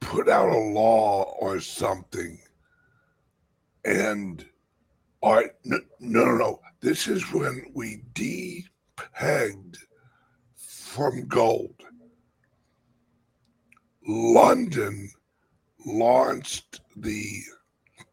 put 0.00 0.28
out 0.28 0.48
a 0.48 0.58
law 0.58 1.36
or 1.38 1.60
something, 1.60 2.38
and 3.84 4.44
all 5.20 5.34
right, 5.34 5.52
no, 5.64 5.78
no, 6.00 6.24
no. 6.36 6.60
This 6.80 7.08
is 7.08 7.32
when 7.32 7.70
we 7.74 8.02
depegged 8.98 9.76
from 10.56 11.26
gold. 11.26 11.74
London 14.06 15.10
launched 15.84 16.80
the 16.96 17.42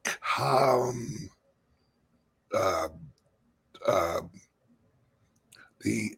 com, 0.03 1.29
uh, 2.53 2.89
uh, 3.87 4.21
the 5.81 6.15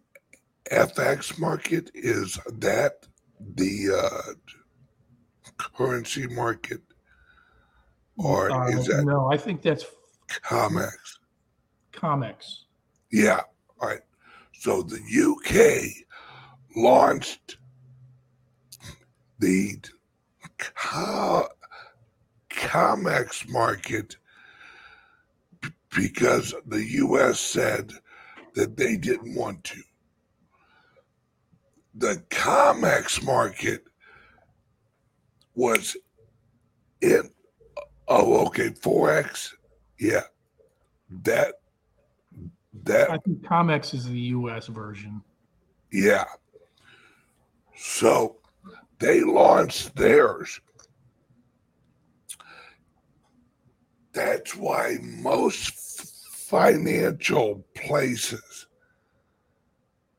FX 0.72 1.40
market 1.40 1.92
is 1.94 2.40
that 2.60 3.08
the 3.56 3.90
uh, 3.96 4.34
currency 5.58 6.28
market, 6.28 6.82
or 8.18 8.52
Uh, 8.52 8.68
is 8.70 8.88
that 8.88 9.06
no, 9.06 9.32
I 9.32 9.38
think 9.38 9.62
that's 9.62 9.86
COMEX? 10.28 11.20
Comex. 11.94 12.64
Yeah. 13.12 13.42
All 13.80 13.90
right. 13.90 14.02
So 14.68 14.82
the 14.82 15.00
UK 15.00 16.06
launched 16.76 17.56
the 19.40 19.78
Co- 20.58 21.48
COMEX 22.50 23.48
market 23.48 24.18
because 25.96 26.54
the 26.66 26.84
US 26.84 27.40
said 27.40 27.94
that 28.56 28.76
they 28.76 28.98
didn't 28.98 29.36
want 29.36 29.64
to. 29.64 29.82
The 31.96 32.22
COMEX 32.30 33.24
market 33.24 33.86
was 35.56 35.96
in, 37.00 37.32
oh, 38.10 38.48
okay, 38.48 38.72
Forex. 38.72 39.54
Yeah. 39.98 40.24
That, 41.24 41.54
that 42.84 43.12
I 43.12 43.18
think 43.18 43.42
Comex 43.42 43.94
is 43.94 44.08
the 44.08 44.20
U.S. 44.20 44.68
version. 44.68 45.22
Yeah. 45.92 46.26
So 47.76 48.38
they 49.00 49.22
launched 49.22 49.96
theirs. 49.96 50.60
That's 54.14 54.56
why 54.56 54.98
most 55.02 55.74
financial 56.32 57.66
places 57.76 58.68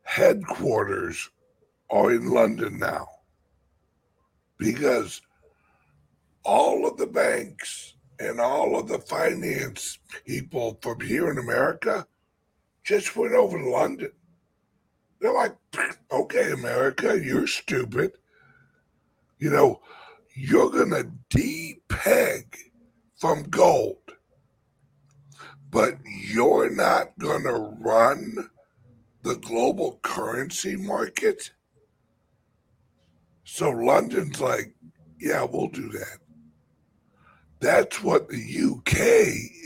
headquarters 0.03 1.29
are 1.91 2.13
in 2.13 2.29
London 2.29 2.79
now 2.79 3.07
because 4.59 5.21
all 6.45 6.87
of 6.87 6.97
the 6.97 7.07
banks 7.07 7.95
and 8.19 8.41
all 8.41 8.79
of 8.79 8.89
the 8.89 8.99
finance 8.99 9.99
people 10.27 10.79
from 10.83 11.01
here 11.01 11.31
in 11.31 11.39
America 11.39 12.07
just 12.89 13.15
went 13.15 13.35
over 13.35 13.59
to 13.59 13.69
London. 13.69 14.11
They're 15.21 15.35
like, 15.35 15.55
okay, 16.11 16.53
America, 16.53 17.21
you're 17.23 17.47
stupid. 17.47 18.13
You 19.39 19.51
know, 19.51 19.83
you're 20.35 20.71
going 20.71 20.93
to 20.93 21.11
depeg 21.29 22.45
from 23.17 23.43
gold, 23.43 23.99
but 25.71 25.99
you're 26.07 26.75
not 26.75 27.19
going 27.19 27.43
to 27.43 27.77
run 27.79 28.49
the 29.23 29.35
global 29.35 30.01
currency 30.03 30.75
market. 30.75 31.53
So 33.45 33.69
London's 33.69 34.41
like, 34.41 34.75
yeah, 35.21 35.45
we'll 35.45 35.69
do 35.69 35.91
that. 35.91 36.19
That's 37.61 38.03
what 38.03 38.31
the 38.31 38.37
UK 38.37 38.97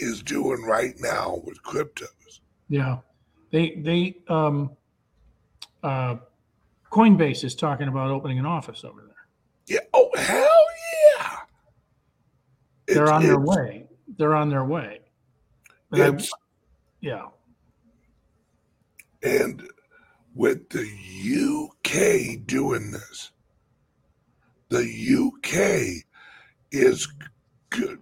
is 0.00 0.24
doing 0.24 0.64
right 0.64 0.94
now 0.98 1.40
with 1.44 1.62
cryptos. 1.62 2.40
Yeah, 2.68 2.98
they 3.52 3.70
they 3.76 4.16
um, 4.28 4.70
uh, 5.84 6.16
Coinbase 6.90 7.44
is 7.44 7.54
talking 7.54 7.86
about 7.86 8.10
opening 8.10 8.40
an 8.40 8.46
office 8.46 8.84
over 8.84 9.02
there. 9.02 9.16
Yeah. 9.68 9.86
Oh, 9.94 10.10
hell 10.16 10.66
yeah. 11.18 11.36
They're 12.88 13.12
on 13.12 13.22
their 13.22 13.38
way. 13.38 13.86
They're 14.18 14.34
on 14.34 14.50
their 14.50 14.64
way. 14.64 14.98
And 15.92 16.26
yeah, 17.00 17.26
and 19.22 19.68
with 20.34 20.68
the 20.70 20.88
UK 21.28 22.46
doing 22.46 22.90
this, 22.90 23.30
the 24.68 24.82
UK 24.82 26.04
is 26.70 27.06
good. 27.70 27.98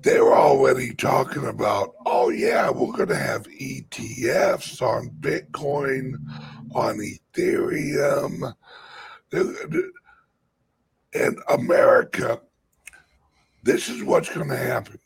They're 0.00 0.34
already 0.34 0.94
talking 0.94 1.46
about, 1.46 1.94
oh, 2.28 2.30
yeah, 2.30 2.70
we're 2.70 2.92
going 2.92 3.08
to 3.08 3.16
have 3.16 3.46
ETFs 3.48 4.82
on 4.82 5.10
Bitcoin, 5.20 6.14
on 6.74 6.98
Ethereum. 6.98 8.54
And 11.14 11.38
America, 11.48 12.40
this 13.62 13.88
is 13.88 14.02
what's 14.02 14.28
going 14.28 14.50
to 14.50 14.56
happen. 14.56 14.98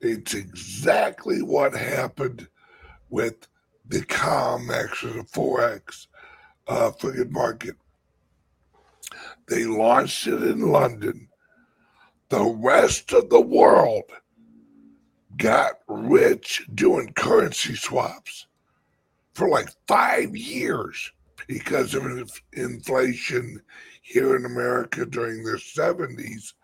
It's 0.00 0.34
exactly 0.34 1.40
what 1.40 1.72
happened 1.72 2.48
with 3.10 3.46
the 3.86 4.00
COMEX 4.00 5.04
or 5.04 5.22
the 5.22 5.28
Forex 5.28 6.08
uh, 6.66 6.90
friggin' 6.98 7.30
market. 7.30 7.76
They 9.48 9.64
launched 9.64 10.26
it 10.26 10.42
in 10.42 10.72
London. 10.72 11.28
The 12.28 12.42
rest 12.42 13.12
of 13.12 13.30
the 13.30 13.40
world 13.40 14.10
got 15.36 15.80
rich 15.88 16.66
doing 16.74 17.12
currency 17.12 17.74
swaps 17.74 18.46
for 19.34 19.48
like 19.48 19.68
five 19.86 20.36
years 20.36 21.12
because 21.46 21.94
of 21.94 22.04
inf- 22.04 22.42
inflation 22.52 23.60
here 24.02 24.36
in 24.36 24.44
America 24.44 25.04
during 25.04 25.44
the 25.44 25.52
70s. 25.52 26.54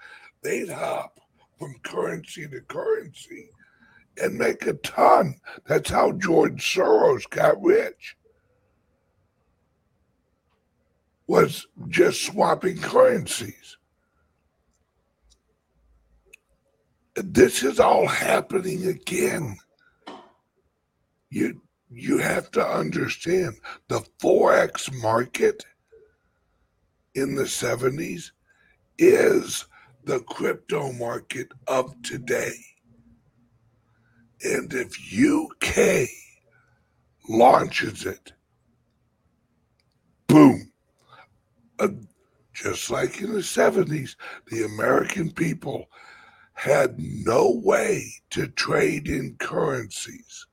They'd 0.43 0.71
hop 0.71 1.21
from 1.59 1.75
currency 1.83 2.49
to 2.49 2.61
currency 2.63 3.51
and 4.21 4.37
make 4.37 4.67
a 4.67 4.75
ton. 4.75 5.37
That's 5.67 5.91
how 5.91 6.13
George 6.13 6.63
Soros 6.63 7.29
got 7.31 7.61
rich. 7.63 8.17
Was 11.27 11.67
just 11.89 12.25
swapping 12.25 12.79
currencies. 12.79 13.77
This 17.15 17.63
is 17.63 17.79
all 17.79 18.07
happening 18.07 18.87
again. 18.87 19.57
You 21.31 21.61
you 21.91 22.19
have 22.19 22.51
to 22.53 22.67
understand 22.67 23.57
the 23.89 24.03
forex 24.19 24.91
market 25.03 25.65
in 27.15 27.35
the 27.35 27.43
70s 27.43 28.31
is 28.99 29.67
the 30.05 30.21
crypto 30.21 30.91
market 30.93 31.49
of 31.67 32.01
today. 32.03 32.55
And 34.43 34.73
if 34.73 34.97
UK 35.13 36.09
launches 37.29 38.07
it, 38.07 38.33
boom. 40.27 40.73
Uh, 41.79 41.89
just 42.55 42.91
like 42.91 43.21
in 43.21 43.33
the 43.33 43.41
70s, 43.41 44.17
the 44.51 44.65
American 44.65 45.31
people 45.31 45.89
had 46.63 46.95
no 46.97 47.61
way 47.65 48.09
to 48.31 48.47
trade 48.47 49.09
in 49.09 49.35
currencies. 49.41 50.47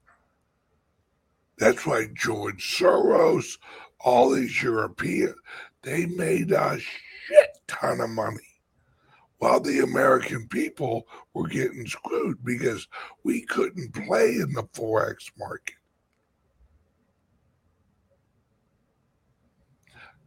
That's 1.59 1.85
why 1.85 2.07
George 2.15 2.63
Soros, 2.79 3.59
all 3.99 4.31
these 4.31 4.63
European, 4.63 5.35
they 5.83 6.07
made 6.07 6.51
a 6.51 6.79
shit 6.79 7.49
ton 7.67 8.01
of 8.01 8.09
money 8.09 8.39
while 9.37 9.59
the 9.59 9.81
American 9.81 10.47
people 10.47 11.05
were 11.35 11.47
getting 11.47 11.85
screwed 11.85 12.43
because 12.43 12.87
we 13.23 13.41
couldn't 13.41 13.93
play 13.93 14.33
in 14.33 14.51
the 14.53 14.63
Forex 14.73 15.29
market. 15.37 15.75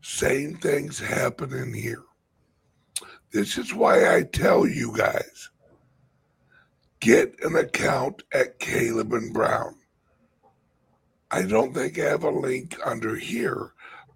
Same 0.01 0.55
things 0.59 1.01
happening 1.01 1.75
here. 1.75 2.05
This 3.33 3.59
is 3.59 3.75
why 3.75 4.15
I 4.15 4.23
tell 4.23 4.65
you 4.65 4.97
guys 4.97 5.49
get 7.03 7.35
an 7.43 7.57
account 7.57 8.23
at 8.33 8.59
Caleb 8.61 9.13
and 9.13 9.35
Brown. 9.35 9.75
I 11.31 11.43
don't 11.43 11.75
think 11.75 11.99
I 11.99 12.05
have 12.05 12.23
a 12.25 12.31
link 12.31 12.79
under 12.85 13.17
here, 13.17 13.73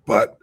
but 0.06 0.38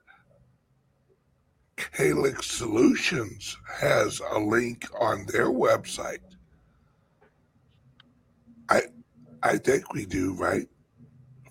Calix 1.77 2.47
Solutions 2.51 3.57
has 3.79 4.21
a 4.31 4.39
link 4.39 4.85
on 4.99 5.25
their 5.27 5.47
website. 5.47 6.19
I 8.69 8.81
I 9.41 9.57
think 9.57 9.93
we 9.93 10.05
do, 10.05 10.33
right? 10.35 10.67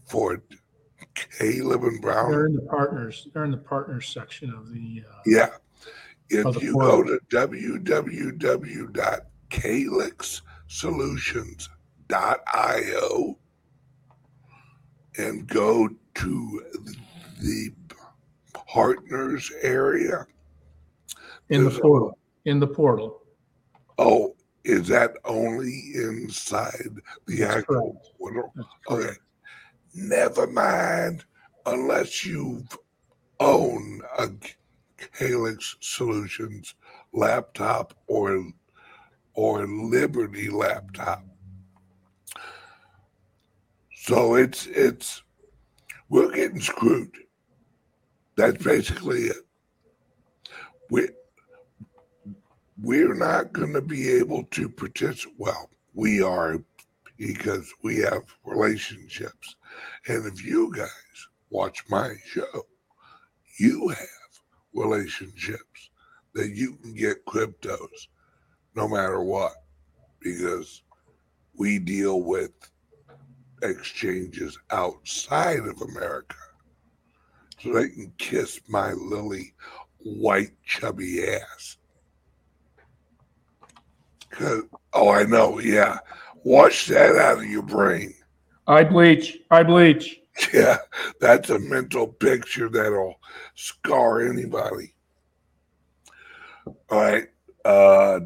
For 0.05 0.43
Caleb 1.39 1.85
and 1.85 2.01
Brown. 2.03 2.31
they're 2.31 2.47
in 2.47 2.57
the 2.57 2.63
partners. 2.63 3.29
They're 3.33 3.45
in 3.45 3.51
the 3.51 3.57
partners 3.57 4.09
section 4.09 4.51
of 4.53 4.71
the. 4.73 5.05
Uh, 5.09 5.21
Yeah. 5.27 5.51
if 6.29 6.45
the 6.55 6.61
you 6.61 6.73
portal. 6.75 7.03
go 7.05 7.19
to 7.19 7.21
www.calixsolutions.io 10.69 13.39
and 15.19 15.47
go 15.47 15.89
to 16.15 16.63
the 17.43 17.71
partners 18.55 19.53
area, 19.63 20.27
In 21.51 21.65
the 21.65 21.77
a- 21.77 21.81
portal. 21.81 22.19
In 22.45 22.59
the 22.61 22.67
portal. 22.67 23.21
oh, 23.99 24.35
is 24.65 24.89
that 24.89 25.13
only 25.25 25.93
inside 25.95 26.89
the 27.27 27.37
That's 27.37 27.57
actual 27.59 27.93
correct. 27.93 28.19
portal? 28.19 28.53
Okay. 28.91 29.13
Never 29.95 30.47
mind, 30.47 31.25
unless 31.67 32.25
you 32.25 32.65
own 33.41 34.01
a 34.19 34.29
Calix 35.19 35.77
Solutions 35.81 36.75
laptop 37.13 37.93
or 38.07 38.43
or 39.35 39.67
Liberty 39.67 40.51
laptop. 40.51 41.25
So 43.95 44.35
it's 44.35 44.67
it's 44.67 45.23
we're 46.09 46.33
getting 46.33 46.61
screwed. 46.61 47.13
That's 48.37 48.63
basically 48.63 49.23
it. 49.25 49.47
We 50.91 51.09
we're 52.83 53.15
not 53.15 53.53
going 53.53 53.73
to 53.75 53.81
be 53.81 54.11
able 54.11 54.45
to 54.51 54.69
participate. 54.69 55.35
Well, 55.39 55.71
we 55.95 56.21
are 56.21 56.59
because 57.17 57.73
we 57.83 57.99
have 57.99 58.25
relationships. 58.45 59.55
And 60.09 60.27
if 60.27 60.45
you 60.45 60.75
guys 60.75 60.89
watch 61.51 61.85
my 61.89 62.15
show, 62.27 62.67
you 63.59 63.89
have 63.89 63.99
relationships 64.75 65.91
that 66.35 66.51
you 66.51 66.77
can 66.77 66.95
get 66.95 67.25
cryptos 67.27 68.09
no 68.75 68.89
matter 68.89 69.23
what, 69.23 69.53
because 70.21 70.83
we 71.57 71.79
deal 71.79 72.23
with 72.23 72.53
exchanges 73.63 74.59
outside 74.71 75.61
of 75.61 75.81
America. 75.83 76.37
So 77.61 77.73
they 77.75 77.89
can 77.91 78.13
kiss 78.19 78.61
my 78.69 78.93
lily 78.93 79.55
white 79.99 80.51
chubby 80.65 81.25
ass. 81.29 81.77
'Cause- 84.31 84.65
oh, 84.95 85.11
I 85.11 85.25
know, 85.25 85.59
yeah. 85.61 85.99
Wash 86.45 86.87
that 86.89 87.17
out 87.17 87.39
of 87.39 87.45
your 87.45 87.63
brain. 87.63 88.15
I 88.67 88.85
bleach. 88.85 89.39
I 89.51 89.63
bleach. 89.63 90.19
Yeah, 90.55 90.79
that's 91.21 91.51
a 91.51 91.59
mental 91.59 92.07
picture 92.07 92.71
that'll 92.71 93.21
scar 93.55 94.23
anybody. 94.27 94.95
All 96.89 97.01
right. 97.03 97.29
Uh 97.67 98.21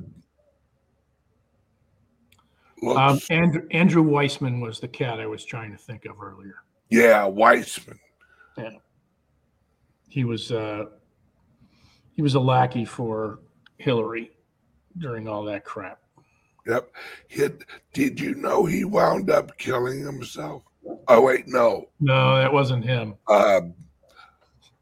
looks, 2.82 2.98
Um, 3.30 3.36
Andrew, 3.36 3.66
Andrew 3.70 4.02
Weissmann 4.04 4.60
was 4.60 4.80
the 4.80 4.88
cat 4.88 5.20
I 5.20 5.26
was 5.26 5.44
trying 5.44 5.72
to 5.72 5.78
think 5.78 6.04
of 6.04 6.20
earlier. 6.22 6.56
yeah, 6.90 7.22
Weissmann. 7.22 7.98
Yeah, 8.58 8.70
he 10.08 10.24
was 10.24 10.50
uh, 10.52 10.86
he 12.12 12.22
was 12.22 12.34
a 12.34 12.40
lackey 12.40 12.84
for 12.84 13.40
Hillary 13.78 14.30
during 14.98 15.28
all 15.28 15.44
that 15.44 15.64
crap. 15.64 16.00
Yep. 16.66 16.90
He, 17.28 17.48
did 17.92 18.18
you 18.18 18.34
know 18.34 18.64
he 18.64 18.84
wound 18.84 19.30
up 19.30 19.56
killing 19.58 20.00
himself? 20.00 20.62
Oh 21.06 21.20
wait, 21.20 21.46
no. 21.46 21.88
No, 22.00 22.36
that 22.36 22.52
wasn't 22.52 22.84
him. 22.84 23.14
Um 23.28 23.74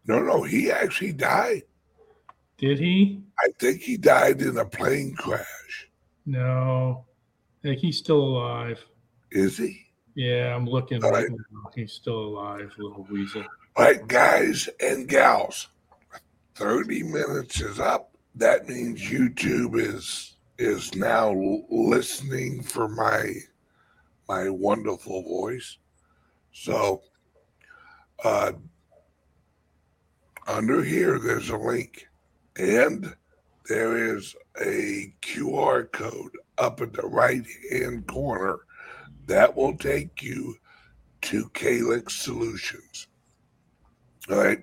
no, 0.06 0.20
no, 0.20 0.42
he 0.42 0.70
actually 0.70 1.12
died. 1.12 1.62
Did 2.58 2.78
he? 2.78 3.22
I 3.38 3.48
think 3.58 3.80
he 3.80 3.96
died 3.96 4.40
in 4.40 4.56
a 4.58 4.64
plane 4.64 5.14
crash. 5.14 5.88
No. 6.26 7.04
Think 7.64 7.78
he's 7.78 7.96
still 7.96 8.20
alive. 8.20 8.84
Is 9.30 9.56
he? 9.56 9.86
Yeah, 10.14 10.54
I'm 10.54 10.66
looking 10.66 11.02
All 11.02 11.10
right. 11.10 11.30
He's 11.74 11.94
still 11.94 12.18
alive, 12.18 12.70
little 12.76 13.06
weasel. 13.10 13.42
All 13.74 13.84
right, 13.86 14.06
guys 14.06 14.68
and 14.80 15.08
gals, 15.08 15.68
30 16.56 17.04
minutes 17.04 17.62
is 17.62 17.80
up. 17.80 18.14
That 18.34 18.68
means 18.68 19.00
YouTube 19.00 19.80
is 19.80 20.36
is 20.58 20.94
now 20.94 21.34
listening 21.70 22.62
for 22.62 22.86
my 22.86 23.32
my 24.28 24.50
wonderful 24.50 25.22
voice. 25.22 25.78
So 26.52 27.00
uh 28.22 28.52
under 30.46 30.84
here 30.84 31.18
there's 31.18 31.48
a 31.48 31.56
link 31.56 32.06
and 32.56 33.14
there 33.68 34.14
is 34.16 34.36
a 34.60 35.14
QR 35.22 35.90
code 35.90 36.36
up 36.58 36.80
at 36.80 36.92
the 36.92 37.06
right 37.06 37.44
hand 37.70 38.06
corner 38.06 38.60
that 39.26 39.54
will 39.54 39.76
take 39.76 40.22
you 40.22 40.56
to 41.22 41.48
Calix 41.50 42.14
Solutions. 42.14 43.08
All 44.30 44.36
right. 44.36 44.62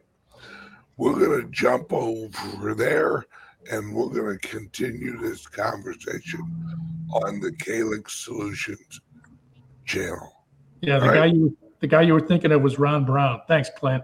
We're 0.98 1.18
going 1.18 1.42
to 1.42 1.48
jump 1.50 1.92
over 1.92 2.76
there 2.76 3.26
and 3.72 3.94
we're 3.94 4.10
going 4.10 4.38
to 4.38 4.48
continue 4.48 5.18
this 5.18 5.48
conversation 5.48 6.42
on 7.12 7.40
the 7.40 7.52
Calix 7.54 8.14
Solutions 8.24 9.02
channel. 9.86 10.44
Yeah, 10.82 11.00
the 11.00 11.08
All 11.08 11.14
guy 11.14 11.20
right. 11.22 11.34
you 11.34 11.58
the 11.80 11.88
guy 11.88 12.04
you 12.04 12.14
were 12.14 12.22
thinking 12.22 12.52
of 12.52 12.62
was 12.62 12.78
Ron 12.78 13.06
Brown. 13.06 13.42
Thanks, 13.48 13.72
Clint. 13.76 14.04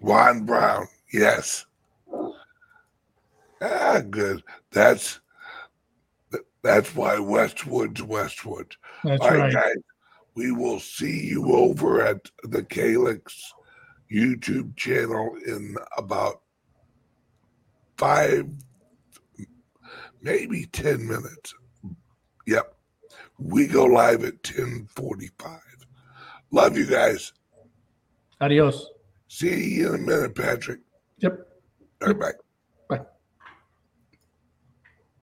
Ron 0.00 0.44
Brown, 0.44 0.86
yes. 1.12 1.64
Ah, 3.62 4.02
good. 4.10 4.42
That's 4.70 5.20
that's 6.64 6.94
why 6.96 7.18
Westwood's 7.18 8.02
Westwood. 8.02 8.74
That's 9.04 9.22
All 9.22 9.30
right, 9.30 9.38
right. 9.38 9.52
guys. 9.52 9.76
We 10.34 10.50
will 10.50 10.80
see 10.80 11.26
you 11.26 11.52
over 11.54 12.00
at 12.00 12.30
the 12.42 12.64
Calix 12.64 13.52
YouTube 14.10 14.74
channel 14.74 15.36
in 15.46 15.76
about 15.98 16.40
five, 17.98 18.48
maybe 20.22 20.64
10 20.72 21.06
minutes. 21.06 21.54
Yep. 22.46 22.74
We 23.38 23.66
go 23.66 23.84
live 23.84 24.24
at 24.24 24.42
1045. 24.42 25.60
Love 26.50 26.78
you 26.78 26.86
guys. 26.86 27.32
Adios. 28.40 28.88
See 29.28 29.74
you 29.74 29.88
in 29.90 29.94
a 29.96 29.98
minute, 29.98 30.34
Patrick. 30.34 30.80
Yep. 31.18 31.46
All 32.00 32.08
right, 32.08 32.18
bye. 32.18 32.43